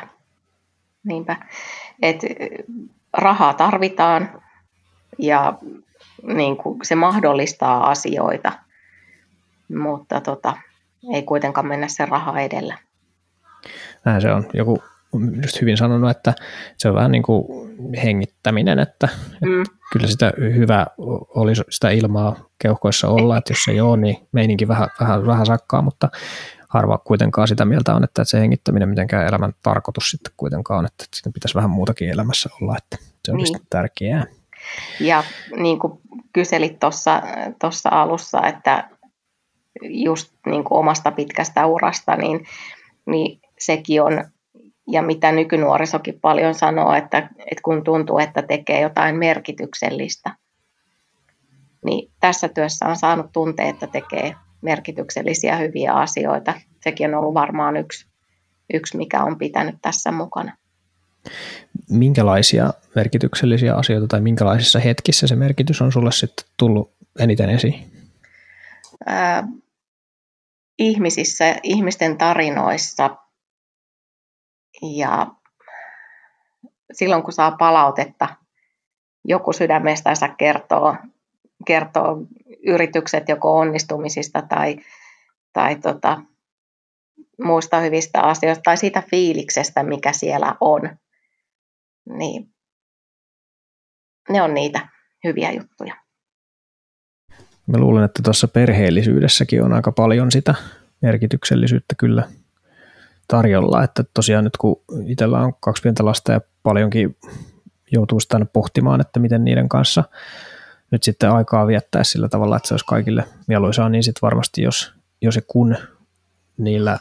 niinpä. 1.04 1.36
Et 2.02 2.20
rahaa 3.12 3.54
tarvitaan 3.54 4.42
ja 5.18 5.58
niin 6.22 6.56
kuin 6.56 6.78
se 6.82 6.94
mahdollistaa 6.94 7.90
asioita, 7.90 8.52
mutta 9.68 10.20
tota, 10.20 10.56
ei 11.14 11.22
kuitenkaan 11.22 11.66
mennä 11.66 11.88
sen 11.88 12.08
raha 12.08 12.40
edellä. 12.40 12.78
Näin 14.04 14.20
se 14.20 14.32
on. 14.32 14.46
Joku 14.54 14.82
just 15.42 15.60
hyvin 15.60 15.76
sanonut, 15.76 16.10
että 16.10 16.34
se 16.76 16.88
on 16.88 16.94
vähän 16.94 17.12
niin 17.12 17.22
kuin 17.22 17.46
hengittäminen, 18.04 18.78
että, 18.78 19.08
mm. 19.40 19.62
että 19.62 19.76
kyllä 19.92 20.06
sitä 20.06 20.32
hyvä 20.38 20.86
olisi 21.34 21.62
sitä 21.70 21.90
ilmaa 21.90 22.36
keuhkoissa 22.58 23.08
olla, 23.08 23.36
että 23.36 23.52
jos 23.52 23.68
ei 23.68 23.80
ole, 23.80 23.96
niin 23.96 24.16
meininki 24.32 24.68
vähän, 24.68 24.88
vähän, 25.00 25.26
vähän 25.26 25.46
sakkaa, 25.46 25.82
mutta 25.82 26.08
harva 26.68 26.98
kuitenkaan 26.98 27.48
sitä 27.48 27.64
mieltä 27.64 27.94
on, 27.94 28.04
että 28.04 28.24
se 28.24 28.40
hengittäminen 28.40 28.88
mitenkään 28.88 29.26
elämän 29.26 29.52
tarkoitus 29.62 30.10
sitten 30.10 30.32
kuitenkaan 30.36 30.78
on, 30.78 30.86
että 30.86 31.04
sitten 31.14 31.32
pitäisi 31.32 31.54
vähän 31.54 31.70
muutakin 31.70 32.10
elämässä 32.10 32.50
olla, 32.60 32.76
että 32.78 32.96
se 33.24 33.32
on 33.32 33.36
niin. 33.36 33.60
tärkeää. 33.70 34.26
Ja 35.00 35.24
niin 35.56 35.78
kuin 35.78 36.00
kyselit 36.32 36.78
tuossa 37.60 37.88
alussa, 37.90 38.46
että 38.46 38.88
just 39.82 40.32
niin 40.46 40.64
kuin 40.64 40.78
omasta 40.78 41.10
pitkästä 41.10 41.66
urasta, 41.66 42.16
niin, 42.16 42.46
niin 43.06 43.40
sekin 43.58 44.02
on, 44.02 44.24
ja 44.86 45.02
mitä 45.02 45.32
nykynuorisokin 45.32 46.20
paljon 46.20 46.54
sanoo, 46.54 46.94
että, 46.94 47.18
että 47.18 47.62
kun 47.64 47.84
tuntuu, 47.84 48.18
että 48.18 48.42
tekee 48.42 48.80
jotain 48.80 49.16
merkityksellistä, 49.16 50.36
niin 51.84 52.12
tässä 52.20 52.48
työssä 52.48 52.86
on 52.86 52.96
saanut 52.96 53.32
tuntea, 53.32 53.66
että 53.66 53.86
tekee 53.86 54.34
merkityksellisiä 54.62 55.56
hyviä 55.56 55.92
asioita. 55.92 56.54
Sekin 56.80 57.14
on 57.14 57.20
ollut 57.20 57.34
varmaan 57.34 57.76
yksi, 57.76 58.06
yksi 58.74 58.96
mikä 58.96 59.22
on 59.22 59.38
pitänyt 59.38 59.74
tässä 59.82 60.12
mukana. 60.12 60.56
Minkälaisia 61.90 62.70
merkityksellisiä 62.94 63.74
asioita 63.74 64.06
tai 64.06 64.20
minkälaisissa 64.20 64.78
hetkissä 64.78 65.26
se 65.26 65.36
merkitys 65.36 65.82
on 65.82 65.92
sulle 65.92 66.12
sitten 66.12 66.46
tullut 66.56 66.92
eniten 67.18 67.50
esiin? 67.50 67.92
Ää, 69.06 69.48
ihmisissä, 70.78 71.56
ihmisten 71.62 72.18
tarinoissa 72.18 73.16
ja 74.82 75.26
silloin 76.92 77.22
kun 77.22 77.32
saa 77.32 77.50
palautetta, 77.50 78.28
joku 79.24 79.52
sydämestänsä 79.52 80.28
kertoo, 80.28 80.96
kertoo 81.66 82.16
yritykset 82.66 83.28
joko 83.28 83.58
onnistumisista 83.58 84.42
tai, 84.42 84.76
tai 85.52 85.76
tota, 85.76 86.22
muista 87.44 87.80
hyvistä 87.80 88.20
asioista 88.20 88.62
tai 88.62 88.76
siitä 88.76 89.02
fiiliksestä, 89.10 89.82
mikä 89.82 90.12
siellä 90.12 90.56
on, 90.60 90.80
niin 92.18 92.54
ne 94.28 94.42
on 94.42 94.54
niitä 94.54 94.88
hyviä 95.24 95.52
juttuja. 95.52 95.94
Mä 97.66 97.78
luulen, 97.78 98.04
että 98.04 98.22
tuossa 98.22 98.48
perheellisyydessäkin 98.48 99.62
on 99.62 99.72
aika 99.72 99.92
paljon 99.92 100.30
sitä 100.32 100.54
merkityksellisyyttä 101.02 101.94
kyllä 101.98 102.28
tarjolla, 103.28 103.84
että 103.84 104.04
tosiaan 104.14 104.44
nyt 104.44 104.56
kun 104.56 104.80
itsellä 105.06 105.38
on 105.38 105.52
kaksi 105.60 105.82
pientä 105.82 106.04
lasta 106.04 106.32
ja 106.32 106.40
paljonkin 106.62 107.16
joutuu 107.92 108.20
sitä 108.20 108.46
pohtimaan, 108.52 109.00
että 109.00 109.20
miten 109.20 109.44
niiden 109.44 109.68
kanssa 109.68 110.04
nyt 110.90 111.02
sitten 111.02 111.30
aikaa 111.30 111.66
viettää 111.66 112.04
sillä 112.04 112.28
tavalla, 112.28 112.56
että 112.56 112.68
se 112.68 112.74
olisi 112.74 112.86
kaikille 112.86 113.24
mieluisaa, 113.46 113.88
niin 113.88 114.02
sitten 114.02 114.22
varmasti 114.22 114.62
jos, 114.62 114.92
jos 115.22 115.36
ja 115.36 115.42
kun 115.46 115.76
niillä 116.58 116.98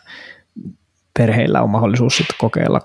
perheillä 1.18 1.62
on 1.62 1.70
mahdollisuus 1.70 2.18
sitten 2.18 2.36
kokeilla 2.40 2.82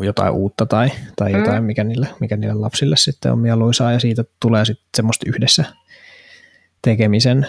jotain 0.00 0.32
uutta 0.32 0.66
tai, 0.66 0.90
tai 1.16 1.32
mm. 1.32 1.38
jotain, 1.38 1.64
mikä 1.64 1.84
niille, 1.84 2.08
mikä 2.20 2.36
niille 2.36 2.54
lapsille 2.54 2.96
sitten 2.96 3.32
on 3.32 3.38
mieluisaa 3.38 3.92
ja 3.92 4.00
siitä 4.00 4.24
tulee 4.40 4.64
sitten 4.64 4.86
semmoista 4.96 5.26
yhdessä 5.28 5.64
tekemisen 6.82 7.46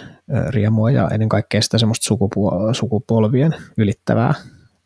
riemua 0.49 0.91
ja 0.91 1.09
ennen 1.09 1.29
kaikkea 1.29 1.61
sitä 1.61 1.77
semmoista 1.77 2.15
sukupolvien 2.73 3.55
ylittävää 3.77 4.33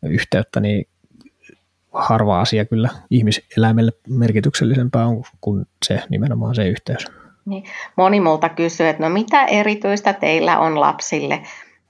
yhteyttä, 0.02 0.60
niin 0.60 0.88
harva 1.92 2.40
asia 2.40 2.64
kyllä 2.64 2.88
ihmiseläimelle 3.10 3.92
merkityksellisempää 4.08 5.06
on 5.06 5.22
kuin 5.40 5.66
se 5.86 6.02
nimenomaan 6.08 6.54
se 6.54 6.68
yhteys. 6.68 7.06
Niin. 7.44 7.64
Moni 7.96 8.20
multa 8.20 8.48
kysyy, 8.48 8.88
että 8.88 9.02
no 9.02 9.10
mitä 9.10 9.44
erityistä 9.44 10.12
teillä 10.12 10.58
on 10.58 10.80
lapsille, 10.80 11.42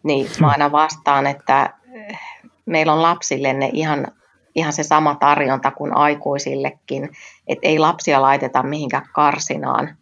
niin 0.03 0.27
mä 0.41 0.49
aina 0.49 0.73
vastaan, 0.73 1.27
että 1.27 1.75
eh, 1.93 2.19
meillä 2.67 2.93
on 2.93 3.03
lapsille 3.03 3.53
ne 3.53 3.71
ihan, 3.73 4.07
ihan 4.55 4.73
se 4.73 4.83
sama 4.83 5.15
tarjonta 5.15 5.71
kuin 5.71 5.97
aikuisillekin, 5.97 7.11
että 7.47 7.69
ei 7.69 7.79
lapsia 7.79 8.23
laiteta 8.23 8.63
mihinkään 8.63 9.07
karsinaan 9.13 9.97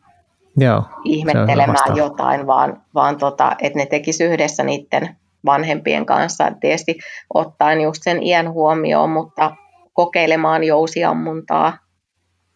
Joo, 0.56 0.82
ihmettelemään 1.04 1.96
jotain, 1.96 2.46
vaan, 2.46 2.82
vaan 2.94 3.16
tota, 3.16 3.56
että 3.62 3.78
ne 3.78 3.86
tekisi 3.86 4.24
yhdessä 4.24 4.62
niiden 4.64 5.16
vanhempien 5.46 6.06
kanssa. 6.06 6.52
Tietysti 6.60 6.98
ottaen 7.34 7.80
just 7.80 8.02
sen 8.02 8.22
iän 8.22 8.50
huomioon, 8.50 9.10
mutta 9.10 9.56
kokeilemaan 9.92 10.64
jousiammuntaa, 10.64 11.78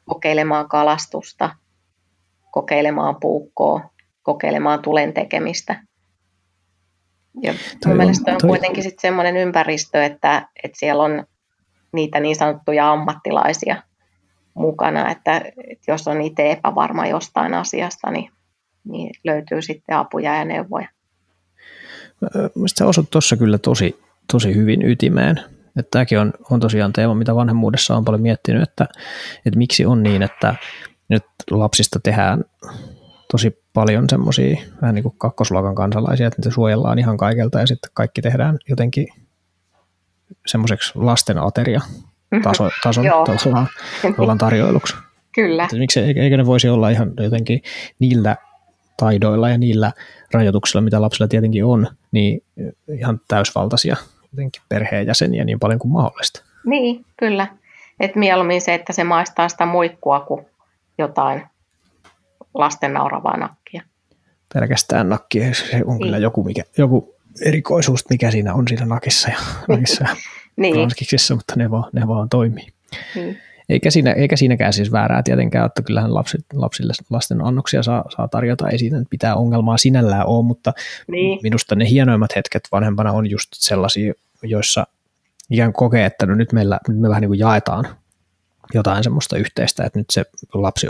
kokeilemaan 0.05 0.69
kalastusta, 0.69 1.51
kokeilemaan 2.51 3.17
puukkoa, 3.21 3.81
kokeilemaan 4.23 4.83
tulen 4.83 5.13
tekemistä. 5.13 5.83
Ja 7.43 7.55
mielestäni 7.95 8.35
on 8.35 8.41
toi... 8.41 8.49
kuitenkin 8.49 8.83
sitten 8.83 9.01
semmoinen 9.01 9.37
ympäristö, 9.37 10.05
että, 10.05 10.49
että 10.65 10.79
siellä 10.79 11.03
on 11.03 11.27
niitä 11.93 12.21
niin 12.21 12.37
sanottuja 12.37 12.93
ammattilaisia 12.93 13.83
mukana, 14.55 15.11
että, 15.11 15.37
että 15.71 15.93
jos 15.93 16.09
on 16.09 16.23
itse 16.23 16.51
epävarma 16.51 17.07
jostain 17.07 17.55
asiasta, 17.55 18.11
niin, 18.11 18.33
niin 18.85 19.11
löytyy 19.25 19.63
sitten 19.63 19.97
apuja 19.97 20.35
ja 20.35 20.45
neuvoja. 20.45 20.89
Mielestäni 22.55 22.89
osut 22.89 23.11
tuossa 23.11 23.37
kyllä 23.37 23.59
tosi, 23.59 24.01
tosi 24.33 24.55
hyvin 24.55 24.83
ytimeen. 24.83 25.41
Että 25.79 25.91
tämäkin 25.91 26.19
on, 26.19 26.33
on 26.51 26.61
tosiaan 26.61 26.93
teema, 26.93 27.15
mitä 27.15 27.35
vanhemmuudessa 27.35 27.97
on 27.97 28.05
paljon 28.05 28.23
miettinyt, 28.23 28.63
että, 28.63 28.89
että 29.47 29.59
miksi 29.59 29.87
on 29.87 30.03
niin, 30.03 30.23
että 30.23 30.55
nyt 31.09 31.25
lapsista 31.51 32.01
tehdään 32.03 32.45
tosi 33.31 33.63
paljon 33.73 34.05
semmoisia 34.11 34.57
vähän 34.83 34.95
niin 34.95 35.03
kuin 35.03 35.15
kakkosluokan 35.19 35.75
kansalaisia, 35.75 36.27
että 36.27 36.41
niitä 36.43 36.55
suojellaan 36.55 36.99
ihan 36.99 37.17
kaikelta 37.17 37.61
ja 37.61 37.67
sitten 37.67 37.91
kaikki 37.95 38.23
tehdään 38.23 38.59
jotenkin 38.69 39.07
semmoiseksi 40.47 40.93
lasten 40.95 41.39
ateria 41.39 41.81
mhm. 42.31 42.43
taso, 42.43 42.69
tason 42.83 43.05
tavallaan, 43.05 43.69
tavallaan 44.03 44.39
tarjoiluksi. 44.39 44.95
Kyllä. 45.35 45.65
Että 45.65 45.77
miksi, 45.77 46.01
eikö 46.01 46.37
ne 46.37 46.47
voisi 46.47 46.69
olla 46.69 46.91
ihan 46.91 47.13
jotenkin 47.21 47.63
niillä 47.99 48.37
taidoilla 48.97 49.49
ja 49.49 49.59
niillä 49.59 49.93
rajoituksilla, 50.35 50.83
mitä 50.83 51.03
lapsilla 51.03 51.29
tietenkin 51.29 51.65
on, 51.65 51.87
niin 52.13 52.43
ihan 52.89 53.21
täysvaltaisia 53.29 53.97
jotenkin 54.33 54.63
perheenjäseniä 54.69 55.45
niin 55.45 55.61
paljon 55.61 55.79
kuin 55.79 55.93
mahdollista. 55.93 56.43
Niin, 56.65 57.05
kyllä. 57.17 57.47
Et 58.01 58.17
mieluummin 58.17 58.61
se, 58.61 58.75
että 58.75 58.93
se 58.93 59.05
maistaa 59.05 59.49
sitä 59.49 59.67
muikkua 59.67 60.21
kuin 60.21 60.47
jotain 60.99 61.43
lasten 62.55 62.93
nauravaa 62.93 63.37
nakkia. 63.37 63.83
Pelkästään 64.55 65.09
nakkia, 65.09 65.55
se 65.55 65.83
on 65.85 65.97
niin. 65.97 65.99
kyllä 65.99 66.19
joku, 66.19 66.45
mikä, 66.45 66.63
joku 66.79 67.15
erikoisuus, 67.45 68.09
mikä 68.11 68.31
siinä 68.31 68.55
on 68.55 68.69
siinä 68.69 68.87
nakissa 68.87 69.29
ja, 69.31 69.39
nakissa 69.69 70.05
ja 70.05 70.17
niin. 70.57 70.89
mutta 71.35 71.55
ne 71.57 71.71
vaan, 71.71 71.91
ne 71.93 72.09
vaan 72.09 72.29
toimii. 72.29 72.67
Niin. 73.15 73.39
Eikä, 73.71 73.91
siinä, 73.91 74.13
eikä 74.13 74.37
siinäkään 74.37 74.73
siis 74.73 74.93
väärää 74.93 75.23
tietenkään, 75.23 75.67
että 75.67 75.83
kyllähän 75.83 76.15
lapsit, 76.15 76.45
lapsille 76.53 76.93
lasten 77.11 77.45
annoksia 77.45 77.83
saa, 77.83 78.05
saa 78.17 78.29
tarjota, 78.29 78.69
ei 78.69 78.79
siinä 78.79 79.03
pitää 79.11 79.37
ongelmaa 79.37 79.77
sinällään 79.77 80.27
ole, 80.27 80.45
mutta 80.45 80.73
niin. 81.09 81.41
minusta 81.43 81.75
ne 81.75 81.89
hienoimmat 81.89 82.37
hetket 82.37 82.63
vanhempana 82.73 83.13
on 83.13 83.31
just 83.31 83.49
sellaisia, 83.53 84.13
joissa 84.43 84.87
ikään 85.51 85.73
kokee, 85.73 86.05
että 86.05 86.27
no 86.27 86.35
nyt, 86.35 86.53
meillä, 86.53 86.81
nyt 86.89 86.99
me 86.99 87.09
vähän 87.09 87.21
niin 87.21 87.29
kuin 87.29 87.39
jaetaan 87.39 87.89
jotain 88.75 89.05
semmoista 89.05 89.37
yhteistä, 89.37 89.85
että 89.85 89.99
nyt 89.99 90.11
se 90.11 90.25
lapsi 90.55 90.89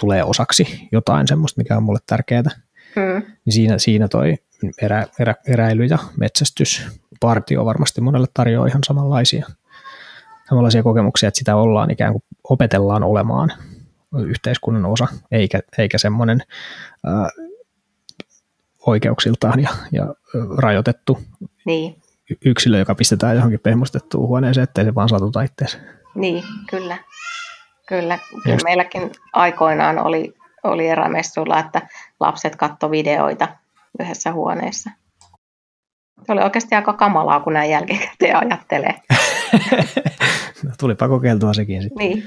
tulee 0.00 0.24
osaksi 0.24 0.88
jotain 0.92 1.28
semmoista, 1.28 1.60
mikä 1.60 1.76
on 1.76 1.82
mulle 1.82 2.00
tärkeää. 2.06 2.50
Hmm. 2.96 3.22
Niin 3.44 3.52
siinä, 3.52 3.78
siinä 3.78 4.08
toi 4.08 4.34
erä, 4.82 5.06
erä, 5.20 5.34
eräily 5.48 5.84
ja 5.84 5.98
metsästys, 6.20 6.86
partio 7.20 7.64
varmasti 7.64 8.00
monelle 8.00 8.26
tarjoaa 8.34 8.66
ihan 8.66 8.84
samanlaisia, 8.86 9.46
samanlaisia 10.48 10.82
kokemuksia, 10.82 11.28
että 11.28 11.38
sitä 11.38 11.56
ollaan 11.56 11.90
ikään 11.90 12.12
kuin 12.12 12.22
opetellaan 12.44 13.02
olemaan 13.02 13.52
yhteiskunnan 14.26 14.86
osa, 14.86 15.06
eikä, 15.30 15.60
eikä 15.78 15.98
semmoinen 15.98 16.42
ää, 17.06 17.28
oikeuksiltaan 18.86 19.62
ja, 19.62 19.70
ja 19.92 20.14
rajoitettu 20.58 21.18
niin. 21.66 22.02
yksilö, 22.44 22.78
joka 22.78 22.94
pistetään 22.94 23.36
johonkin 23.36 23.60
pehmustettuun 23.60 24.28
huoneeseen, 24.28 24.62
ettei 24.62 24.84
se 24.84 24.94
vaan 24.94 25.08
satuta 25.08 25.42
itseensä. 25.42 25.78
Niin, 26.14 26.44
kyllä. 26.70 26.98
Kyllä, 27.88 28.18
kyllä 28.44 28.58
meilläkin 28.64 29.10
aikoinaan 29.32 29.98
oli, 29.98 30.34
oli 30.64 30.88
erämessuilla, 30.88 31.58
että 31.58 31.82
lapset 32.20 32.56
katto 32.56 32.90
videoita 32.90 33.48
yhdessä 34.00 34.32
huoneessa. 34.32 34.90
Se 36.26 36.32
oli 36.32 36.42
oikeasti 36.42 36.74
aika 36.74 36.92
kamalaa, 36.92 37.40
kun 37.40 37.52
näin 37.52 37.70
jälkikäteen 37.70 38.36
ajattelee. 38.36 38.94
no, 40.64 40.70
tulipa 40.78 41.08
kokeiltua 41.08 41.54
sekin 41.54 41.82
sitten. 41.82 42.08
Niin, 42.08 42.24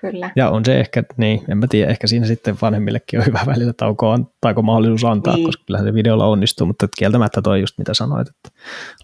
kyllä. 0.00 0.30
Ja 0.36 0.50
on 0.50 0.64
se 0.64 0.80
ehkä, 0.80 1.02
niin, 1.16 1.40
en 1.48 1.58
mä 1.58 1.66
tiedä, 1.66 1.90
ehkä 1.90 2.06
siinä 2.06 2.26
sitten 2.26 2.56
vanhemmillekin 2.62 3.20
on 3.20 3.26
hyvä 3.26 3.40
välillä 3.46 3.72
taukoa 3.72 4.18
taiko 4.40 4.62
mahdollisuus 4.62 5.04
antaa, 5.04 5.34
niin. 5.34 5.46
koska 5.46 5.64
kyllähän 5.66 5.86
se 5.86 5.94
videolla 5.94 6.26
onnistuu, 6.26 6.66
mutta 6.66 6.88
kieltämättä 6.98 7.42
toi 7.42 7.60
just 7.60 7.78
mitä 7.78 7.94
sanoit, 7.94 8.28
että 8.28 8.48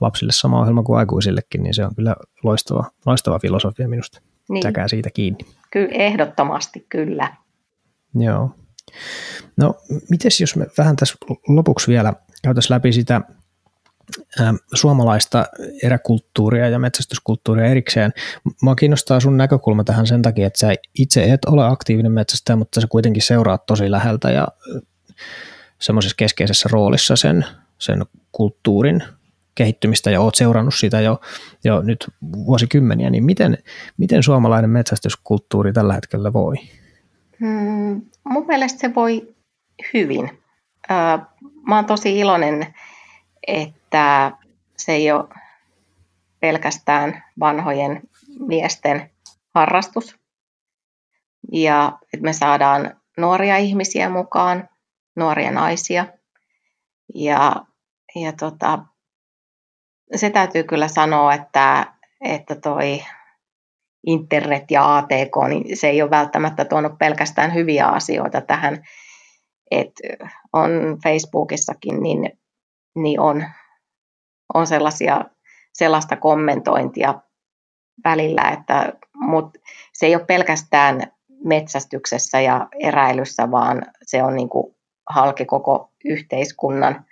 lapsille 0.01 0.33
sama 0.33 0.61
ohjelma 0.61 0.83
kuin 0.83 0.99
aikuisillekin, 0.99 1.62
niin 1.62 1.75
se 1.75 1.85
on 1.85 1.95
kyllä 1.95 2.17
loistava, 2.45 2.85
loistava 3.07 3.39
filosofia 3.39 3.89
minusta. 3.89 4.21
Niin. 4.49 4.62
Säkää 4.62 4.89
siitä 4.89 5.11
kiinni. 5.11 5.39
Kyllä, 5.73 5.89
ehdottomasti 5.93 6.87
kyllä. 6.89 7.37
Joo. 8.15 8.51
No, 9.57 9.75
mites 10.11 10.41
jos 10.41 10.57
me 10.57 10.67
vähän 10.79 10.97
tässä 10.97 11.15
lopuksi 11.49 11.89
vielä 11.89 12.15
käytäisiin 12.43 12.75
läpi 12.75 12.93
sitä 12.93 13.21
suomalaista 14.75 15.47
eräkulttuuria 15.83 16.69
ja 16.69 16.79
metsästyskulttuuria 16.79 17.66
erikseen. 17.66 18.12
Mua 18.62 18.75
kiinnostaa 18.75 19.21
sun 19.21 19.37
näkökulma 19.37 19.85
tähän 19.85 20.07
sen 20.07 20.23
takia, 20.23 20.47
että 20.47 20.59
sä 20.59 20.75
itse 20.99 21.33
et 21.33 21.45
ole 21.45 21.66
aktiivinen 21.66 22.12
metsästäjä, 22.12 22.57
mutta 22.57 22.81
sä 22.81 22.87
kuitenkin 22.90 23.23
seuraat 23.23 23.66
tosi 23.66 23.90
läheltä 23.90 24.31
ja 24.31 24.49
semmoisessa 25.79 26.16
keskeisessä 26.16 26.69
roolissa 26.73 27.16
sen, 27.16 27.45
sen 27.79 28.05
kulttuurin 28.33 29.03
kehittymistä 29.55 30.11
ja 30.11 30.21
olet 30.21 30.35
seurannut 30.35 30.75
sitä 30.75 31.01
jo, 31.01 31.21
jo 31.64 31.83
nyt 31.83 32.07
vuosikymmeniä, 32.33 33.11
niin 33.11 33.25
miten, 33.25 33.59
miten 33.97 34.23
suomalainen 34.23 34.71
metsästyskulttuuri 34.71 35.73
tällä 35.73 35.95
hetkellä 35.95 36.33
voi? 36.33 36.55
Hmm, 37.40 38.03
mun 38.25 38.47
mielestä 38.47 38.81
se 38.81 38.95
voi 38.95 39.35
hyvin. 39.95 40.31
mä 41.69 41.77
oon 41.77 41.85
tosi 41.85 42.19
iloinen, 42.19 42.66
että 43.47 43.76
se 44.77 44.92
ei 44.92 45.12
ole 45.12 45.29
pelkästään 46.40 47.25
vanhojen 47.40 48.03
miesten 48.38 49.11
harrastus. 49.55 50.16
Ja 51.53 51.99
että 52.03 52.25
me 52.25 52.33
saadaan 52.33 53.01
nuoria 53.18 53.57
ihmisiä 53.57 54.09
mukaan, 54.09 54.68
nuoria 55.16 55.51
naisia. 55.51 56.07
Ja, 57.14 57.53
ja 58.14 58.33
tota, 58.33 58.79
se 60.16 60.31
täytyy 60.31 60.64
kyllä 60.64 60.88
sanoa, 60.88 61.35
että, 61.35 61.92
että 62.20 62.55
toi 62.55 63.03
internet 64.07 64.70
ja 64.70 64.96
ATK, 64.96 65.49
niin 65.49 65.77
se 65.77 65.88
ei 65.88 66.03
ole 66.03 66.11
välttämättä 66.11 66.64
tuonut 66.64 66.99
pelkästään 66.99 67.55
hyviä 67.55 67.87
asioita 67.87 68.40
tähän. 68.40 68.85
Et 69.70 69.92
on 70.53 70.70
Facebookissakin, 71.05 72.03
niin, 72.03 72.38
niin 72.94 73.20
on, 73.20 73.44
on 74.55 74.67
sellaisia, 74.67 75.25
sellaista 75.73 76.17
kommentointia 76.17 77.15
välillä, 78.05 78.43
että 78.43 78.93
mut 79.15 79.59
se 79.93 80.07
ei 80.07 80.14
ole 80.14 80.25
pelkästään 80.25 81.12
metsästyksessä 81.45 82.41
ja 82.41 82.68
eräilyssä, 82.81 83.51
vaan 83.51 83.83
se 84.03 84.23
on 84.23 84.35
niin 84.35 84.49
kuin 84.49 84.77
halki 85.09 85.45
koko 85.45 85.93
yhteiskunnan. 86.05 87.05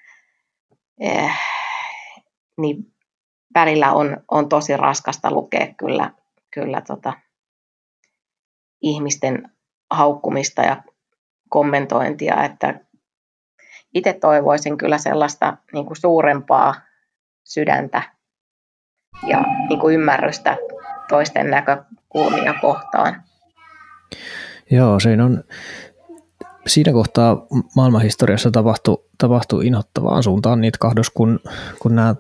Eh, 1.01 1.33
niin 2.59 2.95
välillä 3.55 3.93
on, 3.93 4.17
on 4.31 4.49
tosi 4.49 4.77
raskasta 4.77 5.31
lukea 5.31 5.67
kyllä, 5.77 6.11
kyllä 6.55 6.81
tota, 6.81 7.13
ihmisten 8.83 9.51
haukkumista 9.91 10.63
ja 10.63 10.83
kommentointia, 11.49 12.45
että 12.45 12.81
itse 13.95 14.13
toivoisin 14.13 14.79
kyllä 14.79 14.99
sellaista 14.99 15.57
niin 15.73 15.87
kuin 15.87 15.97
suurempaa 15.97 16.75
sydäntä 17.45 18.03
ja 19.27 19.45
niin 19.69 19.81
kuin 19.81 19.95
ymmärrystä 19.95 20.57
toisten 21.09 21.51
näkökulmia 21.51 22.55
kohtaan. 22.61 23.23
Joo, 24.71 25.01
siinä 25.01 25.25
on, 25.25 25.45
siinä 26.67 26.93
kohtaa 26.93 27.47
maailmanhistoriassa 27.77 28.51
tapahtui, 28.51 29.05
tapahtui 29.19 29.67
inhottavaan 29.67 30.23
suuntaan 30.23 30.61
niitä 30.61 30.79
kahdos, 30.81 31.11
kun, 31.11 31.41
kun 31.79 31.95
nämä 31.95 32.15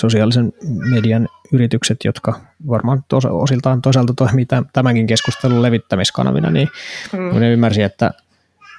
sosiaalisen 0.00 0.52
median 0.90 1.28
yritykset, 1.52 1.98
jotka 2.04 2.40
varmaan 2.68 3.04
tos, 3.08 3.24
osiltaan 3.24 3.82
toisaalta 3.82 4.14
toimii 4.16 4.46
tämänkin 4.72 5.06
keskustelun 5.06 5.62
levittämiskanavina, 5.62 6.50
niin 6.50 6.68
mm. 7.12 7.40
ne 7.40 7.52
ymmärsi, 7.52 7.82
että, 7.82 8.10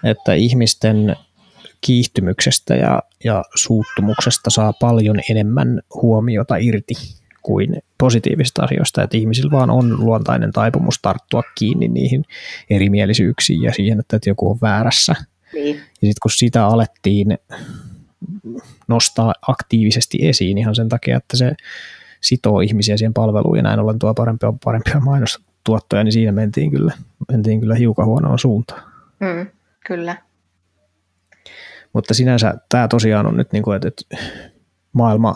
että 0.03 0.33
ihmisten 0.33 1.15
kiihtymyksestä 1.81 2.75
ja, 2.75 3.01
ja 3.23 3.43
suuttumuksesta 3.55 4.49
saa 4.49 4.73
paljon 4.73 5.19
enemmän 5.29 5.81
huomiota 6.01 6.55
irti 6.55 6.93
kuin 7.41 7.83
positiivisista 7.97 8.63
asioista, 8.63 9.03
että 9.03 9.17
ihmisillä 9.17 9.51
vaan 9.51 9.69
on 9.69 10.05
luontainen 10.05 10.51
taipumus 10.51 10.99
tarttua 11.01 11.43
kiinni 11.55 11.87
niihin 11.87 12.25
erimielisyyksiin 12.69 13.61
ja 13.61 13.73
siihen, 13.73 13.99
että 13.99 14.19
joku 14.25 14.51
on 14.51 14.57
väärässä. 14.61 15.15
Niin. 15.53 15.75
Ja 15.75 15.81
sitten 15.81 16.21
kun 16.21 16.31
sitä 16.31 16.65
alettiin 16.65 17.37
nostaa 18.87 19.33
aktiivisesti 19.47 20.17
esiin 20.21 20.57
ihan 20.57 20.75
sen 20.75 20.89
takia, 20.89 21.17
että 21.17 21.37
se 21.37 21.55
sitoo 22.21 22.59
ihmisiä 22.59 22.97
siihen 22.97 23.13
palveluun 23.13 23.57
ja 23.57 23.63
näin 23.63 23.79
ollen 23.79 23.99
tuo 23.99 24.13
parempia, 24.13 24.53
parempia 24.63 24.99
mainostuottoja, 24.99 26.03
niin 26.03 26.11
siinä 26.11 26.31
mentiin 26.31 26.71
kyllä, 26.71 26.93
mentiin 27.31 27.59
kyllä 27.59 27.75
hiukan 27.75 28.05
huonoon 28.05 28.39
suuntaan. 28.39 28.83
Mm, 29.19 29.47
kyllä. 29.87 30.17
Mutta 31.93 32.13
sinänsä 32.13 32.53
tämä 32.69 32.87
tosiaan 32.87 33.27
on 33.27 33.37
nyt, 33.37 33.51
niin 33.51 33.63
kuin, 33.63 33.75
että 33.87 34.17
maailma 34.93 35.35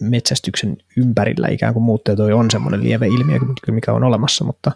metsästyksen 0.00 0.76
ympärillä 0.96 1.48
ikään 1.48 1.72
kuin 1.72 1.82
muuttuu, 1.82 2.16
toi 2.16 2.32
on 2.32 2.50
semmoinen 2.50 2.82
lieve 2.82 3.06
ilmiö, 3.06 3.38
mikä 3.70 3.92
on 3.92 4.04
olemassa, 4.04 4.44
mutta, 4.44 4.72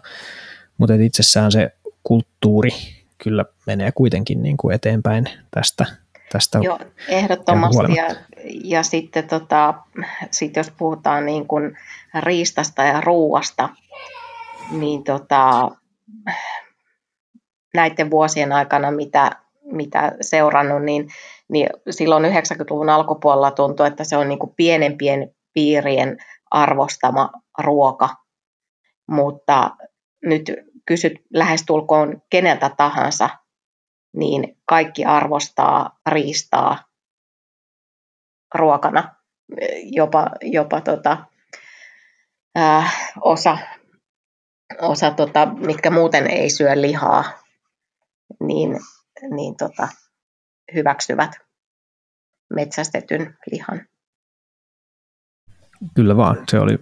mutta 0.77 0.93
itsessään 0.93 1.51
se 1.51 1.71
kulttuuri 2.03 2.69
kyllä 3.23 3.45
menee 3.67 3.91
kuitenkin 3.91 4.43
niin 4.43 4.57
kuin 4.57 4.75
eteenpäin 4.75 5.25
tästä. 5.51 5.85
tästä 6.31 6.59
Joo, 6.61 6.79
ehdottomasti. 7.07 7.95
Ja, 7.95 8.15
ja 8.63 8.83
sitten 8.83 9.27
tota, 9.27 9.73
sit 10.31 10.55
jos 10.55 10.71
puhutaan 10.71 11.25
niin 11.25 11.47
kuin 11.47 11.77
riistasta 12.19 12.83
ja 12.83 13.01
ruuasta, 13.01 13.69
niin 14.71 15.03
tota, 15.03 15.71
näiden 17.73 18.11
vuosien 18.11 18.51
aikana, 18.51 18.91
mitä, 18.91 19.31
mitä 19.71 20.11
seurannut, 20.21 20.83
niin 20.83 21.09
niin 21.51 21.69
silloin 21.89 22.23
90-luvun 22.23 22.89
alkupuolella 22.89 23.51
tuntui, 23.51 23.87
että 23.87 24.03
se 24.03 24.17
on 24.17 24.29
niin 24.29 24.39
kuin 24.39 24.53
pienempien 24.55 25.35
piirien 25.53 26.17
arvostama 26.51 27.31
ruoka. 27.57 28.09
Mutta 29.07 29.71
nyt 30.25 30.51
kysyt 30.85 31.13
lähestulkoon 31.33 32.21
keneltä 32.29 32.69
tahansa, 32.77 33.29
niin 34.15 34.57
kaikki 34.65 35.05
arvostaa 35.05 35.99
riistaa 36.09 36.77
ruokana. 38.55 39.15
Jopa, 39.83 40.29
jopa 40.41 40.81
tota, 40.81 41.17
äh, 42.57 43.13
osa, 43.21 43.57
osa 44.81 45.11
tota, 45.11 45.45
mitkä 45.45 45.89
muuten 45.89 46.27
ei 46.27 46.49
syö 46.49 46.81
lihaa, 46.81 47.23
niin, 48.39 48.79
niin 49.35 49.57
tota, 49.57 49.87
hyväksyvät 50.73 51.31
metsästetyn 52.55 53.37
lihan. 53.51 53.85
Kyllä 55.95 56.17
vaan, 56.17 56.43
se 56.49 56.59
oli 56.59 56.79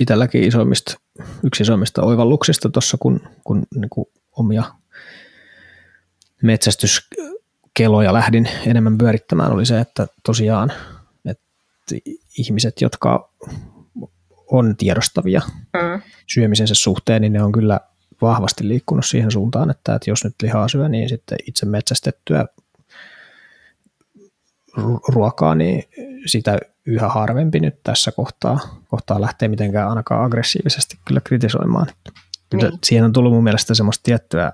itselläkin 0.00 0.44
isoimmista, 0.44 1.00
yksi 1.44 1.62
isoimmista 1.62 2.02
oivalluksista 2.02 2.68
tuossa, 2.68 2.96
kun, 3.00 3.20
kun 3.44 3.66
niin 3.74 3.90
kuin 3.90 4.06
omia 4.32 4.64
metsästyskeloja 6.42 8.12
lähdin 8.12 8.48
enemmän 8.66 8.98
pyörittämään, 8.98 9.52
oli 9.52 9.66
se, 9.66 9.80
että 9.80 10.06
tosiaan 10.22 10.72
että 11.28 12.10
ihmiset, 12.38 12.80
jotka 12.80 13.30
on 14.50 14.76
tiedostavia 14.76 15.40
mm. 15.72 16.02
syömisensä 16.26 16.74
suhteen, 16.74 17.22
niin 17.22 17.32
ne 17.32 17.42
on 17.42 17.52
kyllä 17.52 17.80
vahvasti 18.24 18.68
liikkunut 18.68 19.06
siihen 19.06 19.30
suuntaan, 19.30 19.70
että, 19.70 19.94
että 19.94 20.10
jos 20.10 20.24
nyt 20.24 20.34
lihaa 20.42 20.68
syö, 20.68 20.88
niin 20.88 21.08
sitten 21.08 21.38
itse 21.48 21.66
metsästettyä 21.66 22.44
ruokaa, 25.08 25.54
niin 25.54 25.84
sitä 26.26 26.58
yhä 26.86 27.08
harvempi 27.08 27.60
nyt 27.60 27.74
tässä 27.82 28.12
kohtaa, 28.12 28.58
kohtaa 28.88 29.20
lähtee 29.20 29.48
mitenkään 29.48 29.88
ainakaan 29.88 30.24
aggressiivisesti 30.24 30.98
kyllä 31.04 31.20
kritisoimaan. 31.20 31.86
Kyllä 32.50 32.68
niin. 32.68 32.78
Siihen 32.84 33.04
on 33.04 33.12
tullut 33.12 33.32
mun 33.32 33.44
mielestä 33.44 33.74
semmoista 33.74 34.02
tiettyä 34.02 34.52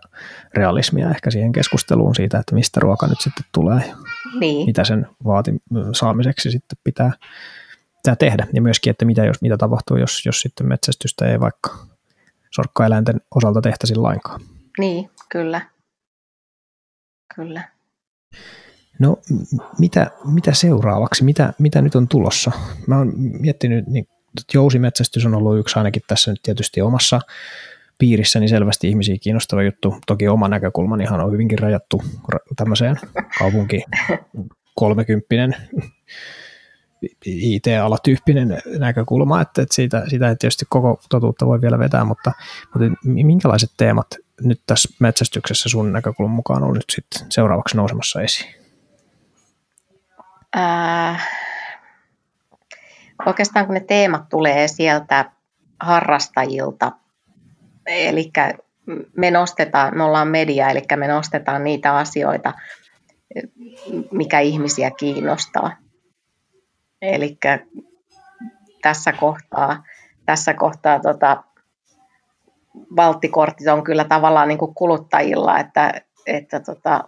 realismia 0.55 1.11
ehkä 1.11 1.31
siihen 1.31 1.53
keskusteluun 1.53 2.15
siitä, 2.15 2.39
että 2.39 2.55
mistä 2.55 2.81
ruoka 2.81 3.07
nyt 3.07 3.21
sitten 3.21 3.45
tulee 3.53 3.95
niin. 4.41 4.67
mitä 4.67 4.85
sen 4.85 5.07
vaati 5.25 5.51
saamiseksi 5.93 6.51
sitten 6.51 6.79
pitää, 6.85 7.13
pitää 7.97 8.17
tehdä. 8.17 8.47
Ja 8.53 8.63
myöskin, 8.63 8.91
että 8.91 9.05
mitä, 9.05 9.25
jos, 9.25 9.43
mitä 9.43 9.57
tapahtuu, 9.57 9.97
jos, 9.97 10.27
jos 10.27 10.41
sitten 10.41 10.69
metsästystä 10.69 11.27
ei 11.27 11.41
vaikka 11.41 11.90
sorkkaeläinten 12.55 13.21
osalta 13.35 13.61
tehtäisi 13.61 13.95
lainkaan. 13.95 14.41
Niin, 14.79 15.11
kyllä. 15.29 15.61
Kyllä. 17.35 17.69
No 18.99 19.19
mitä, 19.79 20.11
mitä 20.25 20.55
seuraavaksi, 20.55 21.25
mitä, 21.25 21.53
mitä 21.59 21.83
nyt 21.83 21.95
on 21.95 22.09
tulossa? 22.09 22.53
Mä 22.87 22.99
oon 22.99 23.13
miettinyt, 23.17 23.87
niin 23.87 24.09
jousimetsästys 24.55 25.27
on 25.27 25.35
ollut 25.35 25.59
yksi 25.59 25.79
ainakin 25.79 26.03
tässä 26.07 26.31
nyt 26.31 26.41
tietysti 26.43 26.81
omassa 26.81 27.21
piirissäni 27.99 28.49
selvästi 28.49 28.89
ihmisiä 28.89 29.17
kiinnostava 29.21 29.63
juttu. 29.63 29.95
Toki 30.07 30.29
oma 30.29 30.49
näkökulmani 30.49 31.05
ihan 31.05 31.21
on 31.21 31.33
hyvinkin 31.33 31.59
rajattu 31.59 32.03
tämmöiseen 32.57 32.97
kaupunki 33.39 33.85
30 34.75 35.27
IT-alatyyppinen 37.27 38.63
näkökulma, 38.79 39.41
että, 39.41 39.63
että 39.63 39.75
siitä, 39.75 40.03
siitä 40.09 40.29
ei 40.29 40.37
tietysti 40.37 40.65
koko 40.69 41.01
totuutta 41.09 41.47
voi 41.47 41.61
vielä 41.61 41.79
vetää, 41.79 42.05
mutta, 42.05 42.33
mutta 42.75 42.99
minkälaiset 43.05 43.71
teemat 43.77 44.07
nyt 44.41 44.61
tässä 44.67 44.89
metsästyksessä 44.99 45.69
sun 45.69 45.93
näkökulman 45.93 46.35
mukaan 46.35 46.63
on 46.63 46.75
nyt 46.75 46.85
sitten 46.91 47.27
seuraavaksi 47.33 47.77
nousemassa 47.77 48.23
esiin? 48.23 48.55
Äh, 50.57 51.29
oikeastaan 53.27 53.67
kun 53.67 53.75
ne 53.75 53.81
teemat 53.81 54.29
tulee 54.29 54.69
sieltä 54.69 55.31
harrastajilta, 55.81 56.93
eli 57.87 58.33
me 59.17 59.31
nostetaan, 59.31 59.97
me 59.97 60.05
ollaan 60.05 60.29
media, 60.29 60.71
eli 60.71 60.83
me 60.97 61.09
nostetaan 61.09 61.65
niitä 61.65 61.97
asioita, 61.97 62.55
mikä 64.11 64.41
ihmisiä 64.41 64.91
kiinnostaa. 64.91 65.77
Eli 67.03 67.39
tässä 68.83 69.13
kohtaa, 69.13 69.85
tässä 70.27 70.55
kohtaa 70.55 71.01
tota, 71.01 71.45
valttikortit 72.97 73.69
on 73.69 73.85
kyllä 73.85 74.05
tavallaan 74.05 74.49
niin 74.49 74.59
kuin 74.59 74.75
kuluttajilla, 74.75 75.59
että, 75.59 75.93
että 76.27 76.61
tota, 76.61 77.05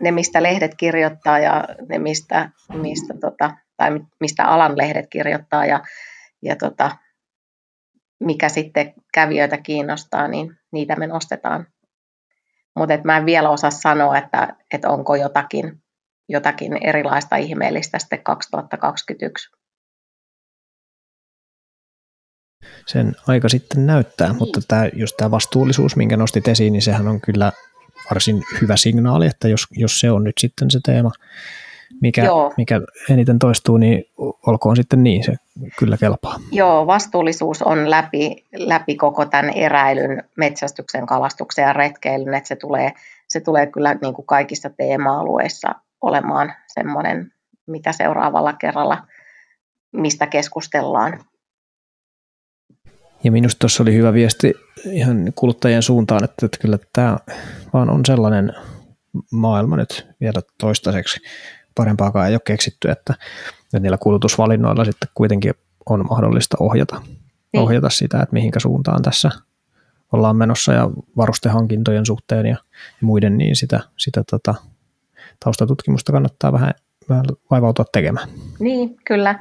ne, 0.00 0.10
mistä 0.10 0.42
lehdet 0.42 0.74
kirjoittaa 0.74 1.38
ja 1.38 1.64
ne, 1.88 1.98
mistä, 1.98 2.50
mistä, 2.72 3.14
tota, 3.20 3.50
tai 3.76 4.00
mistä 4.20 4.44
alan 4.44 4.78
lehdet 4.78 5.06
kirjoittaa 5.10 5.66
ja, 5.66 5.80
ja 6.42 6.56
tota, 6.56 6.90
mikä 8.20 8.48
sitten 8.48 8.94
kävijöitä 9.14 9.56
kiinnostaa, 9.56 10.28
niin 10.28 10.58
niitä 10.70 10.96
me 10.96 11.06
nostetaan. 11.06 11.66
Mutta 12.76 12.98
mä 13.04 13.16
en 13.16 13.26
vielä 13.26 13.50
osaa 13.50 13.70
sanoa, 13.70 14.18
että, 14.18 14.56
että 14.74 14.88
onko 14.88 15.14
jotakin, 15.14 15.82
jotakin 16.28 16.86
erilaista 16.86 17.36
ihmeellistä 17.36 17.98
sitten 17.98 18.22
2021. 18.22 19.50
Sen 22.86 23.12
aika 23.28 23.48
sitten 23.48 23.86
näyttää, 23.86 24.28
niin. 24.28 24.38
mutta 24.38 24.60
tämä, 24.68 24.88
just 24.92 25.16
tämä 25.16 25.30
vastuullisuus, 25.30 25.96
minkä 25.96 26.16
nostit 26.16 26.48
esiin, 26.48 26.72
niin 26.72 26.82
sehän 26.82 27.08
on 27.08 27.20
kyllä 27.20 27.52
varsin 28.10 28.42
hyvä 28.60 28.76
signaali, 28.76 29.26
että 29.26 29.48
jos, 29.48 29.66
jos 29.70 30.00
se 30.00 30.10
on 30.10 30.24
nyt 30.24 30.38
sitten 30.40 30.70
se 30.70 30.80
teema, 30.84 31.10
mikä, 32.00 32.22
mikä 32.56 32.80
eniten 33.10 33.38
toistuu, 33.38 33.76
niin 33.76 34.04
olkoon 34.46 34.76
sitten 34.76 35.02
niin, 35.02 35.24
se 35.24 35.32
kyllä 35.78 35.96
kelpaa. 35.96 36.36
Joo, 36.52 36.86
vastuullisuus 36.86 37.62
on 37.62 37.90
läpi, 37.90 38.44
läpi 38.56 38.96
koko 38.96 39.24
tämän 39.24 39.50
eräilyn, 39.50 40.22
metsästyksen, 40.36 41.06
kalastuksen 41.06 41.62
ja 41.62 41.72
retkeilyn, 41.72 42.34
että 42.34 42.48
se 42.48 42.56
tulee, 42.56 42.92
se 43.28 43.40
tulee 43.40 43.66
kyllä 43.66 43.94
niin 43.94 44.14
kuin 44.14 44.26
kaikissa 44.26 44.70
teema-alueissa 44.70 45.74
olemaan 46.02 46.54
semmoinen, 46.66 47.32
mitä 47.66 47.92
seuraavalla 47.92 48.52
kerralla, 48.52 49.06
mistä 49.92 50.26
keskustellaan. 50.26 51.24
Ja 53.24 53.32
minusta 53.32 53.58
tuossa 53.58 53.82
oli 53.82 53.94
hyvä 53.94 54.12
viesti 54.12 54.54
ihan 54.84 55.32
kuluttajien 55.34 55.82
suuntaan, 55.82 56.24
että, 56.24 56.46
että 56.46 56.58
kyllä 56.60 56.78
tämä 56.92 57.18
vaan 57.72 57.90
on 57.90 58.04
sellainen 58.06 58.52
maailma 59.32 59.76
nyt 59.76 60.06
vielä 60.20 60.40
toistaiseksi. 60.60 61.20
Parempaakaan 61.74 62.28
ei 62.28 62.34
ole 62.34 62.40
keksitty, 62.44 62.90
että, 62.90 63.14
että 63.64 63.80
niillä 63.80 63.98
kulutusvalinnoilla 63.98 64.84
sitten 64.84 65.08
kuitenkin 65.14 65.54
on 65.86 66.06
mahdollista 66.08 66.56
ohjata, 66.60 67.02
niin. 67.52 67.62
ohjata 67.62 67.90
sitä, 67.90 68.20
että 68.22 68.32
mihinkä 68.32 68.60
suuntaan 68.60 69.02
tässä 69.02 69.30
ollaan 70.12 70.36
menossa 70.36 70.72
ja 70.72 70.90
varustehankintojen 71.16 72.06
suhteen 72.06 72.46
ja, 72.46 72.56
ja 72.80 73.00
muiden, 73.00 73.38
niin 73.38 73.56
sitä, 73.56 73.80
sitä 73.96 74.24
tota, 74.30 74.54
taustatutkimusta 75.44 76.12
kannattaa 76.12 76.52
vähän, 76.52 76.74
vähän 77.08 77.24
vaivautua 77.50 77.84
tekemään. 77.92 78.28
Niin, 78.58 78.96
kyllä. 79.04 79.38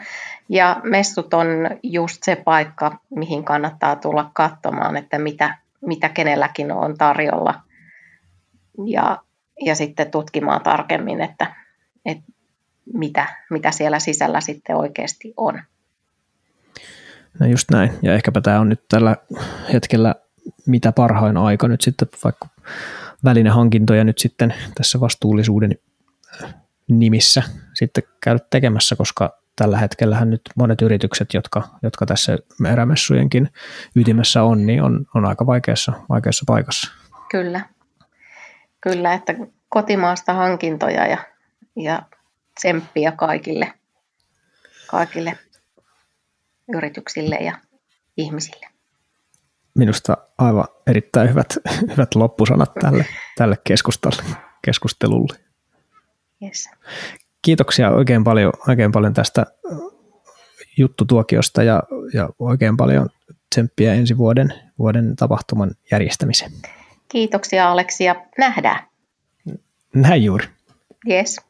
Ja 0.49 0.81
messut 0.83 1.33
on 1.33 1.47
just 1.83 2.23
se 2.23 2.35
paikka, 2.35 2.99
mihin 3.09 3.43
kannattaa 3.43 3.95
tulla 3.95 4.31
katsomaan, 4.33 4.97
että 4.97 5.19
mitä, 5.19 5.57
mitä 5.81 6.09
kenelläkin 6.09 6.71
on 6.71 6.97
tarjolla. 6.97 7.61
Ja, 8.85 9.21
ja 9.65 9.75
sitten 9.75 10.11
tutkimaan 10.11 10.63
tarkemmin, 10.63 11.21
että, 11.21 11.55
että 12.05 12.23
mitä, 12.93 13.27
mitä 13.49 13.71
siellä 13.71 13.99
sisällä 13.99 14.41
sitten 14.41 14.75
oikeasti 14.75 15.33
on. 15.37 15.61
No 17.39 17.45
just 17.45 17.71
näin. 17.71 17.91
Ja 18.01 18.13
ehkäpä 18.13 18.41
tämä 18.41 18.59
on 18.59 18.69
nyt 18.69 18.81
tällä 18.89 19.15
hetkellä 19.73 20.15
mitä 20.65 20.91
parhain 20.91 21.37
aika 21.37 21.67
nyt 21.67 21.81
sitten 21.81 22.07
vaikka 22.23 22.47
välinehankintoja 23.23 24.03
nyt 24.03 24.17
sitten 24.17 24.53
tässä 24.75 24.99
vastuullisuuden 24.99 25.75
nimissä 26.87 27.43
sitten 27.73 28.03
käydä 28.23 28.39
tekemässä, 28.49 28.95
koska 28.95 29.41
tällä 29.55 29.77
hetkellä 29.77 30.25
nyt 30.25 30.41
monet 30.55 30.81
yritykset, 30.81 31.33
jotka, 31.33 31.63
jotka 31.83 32.05
tässä 32.05 32.37
erämessujenkin 32.71 33.49
ytimessä 33.95 34.43
on, 34.43 34.65
niin 34.65 34.83
on, 34.83 35.05
on 35.15 35.25
aika 35.25 35.45
vaikeassa, 35.45 35.93
vaikeassa 36.09 36.43
paikassa. 36.47 36.91
Kyllä. 37.31 37.61
Kyllä, 38.81 39.13
että 39.13 39.33
kotimaasta 39.69 40.33
hankintoja 40.33 41.07
ja, 41.07 41.17
ja 41.75 42.01
tsemppiä 42.59 43.11
kaikille, 43.11 43.73
kaikille 44.87 45.37
yrityksille 46.73 47.35
ja 47.35 47.57
ihmisille. 48.17 48.74
Minusta 49.75 50.17
aivan 50.37 50.65
erittäin 50.87 51.29
hyvät, 51.29 51.57
hyvät 51.91 52.15
loppusanat 52.15 52.73
tälle, 52.81 53.05
tälle 53.37 53.57
keskustelulle. 54.65 55.39
Yes. 56.43 56.69
Kiitoksia 57.41 57.91
oikein 57.91 58.23
paljon, 58.23 58.53
oikein 58.67 58.91
paljon 58.91 59.13
tästä 59.13 59.45
juttutuokiosta 60.77 61.63
ja, 61.63 61.83
ja 62.13 62.29
oikein 62.39 62.77
paljon 62.77 63.09
tsemppiä 63.55 63.93
ensi 63.93 64.17
vuoden, 64.17 64.53
vuoden 64.79 65.15
tapahtuman 65.15 65.71
järjestämiseen. 65.91 66.51
Kiitoksia 67.09 67.71
Aleksi 67.71 68.03
ja 68.03 68.15
nähdään. 68.37 68.87
Näin 69.95 70.23
juuri. 70.23 70.47
Yes. 71.09 71.41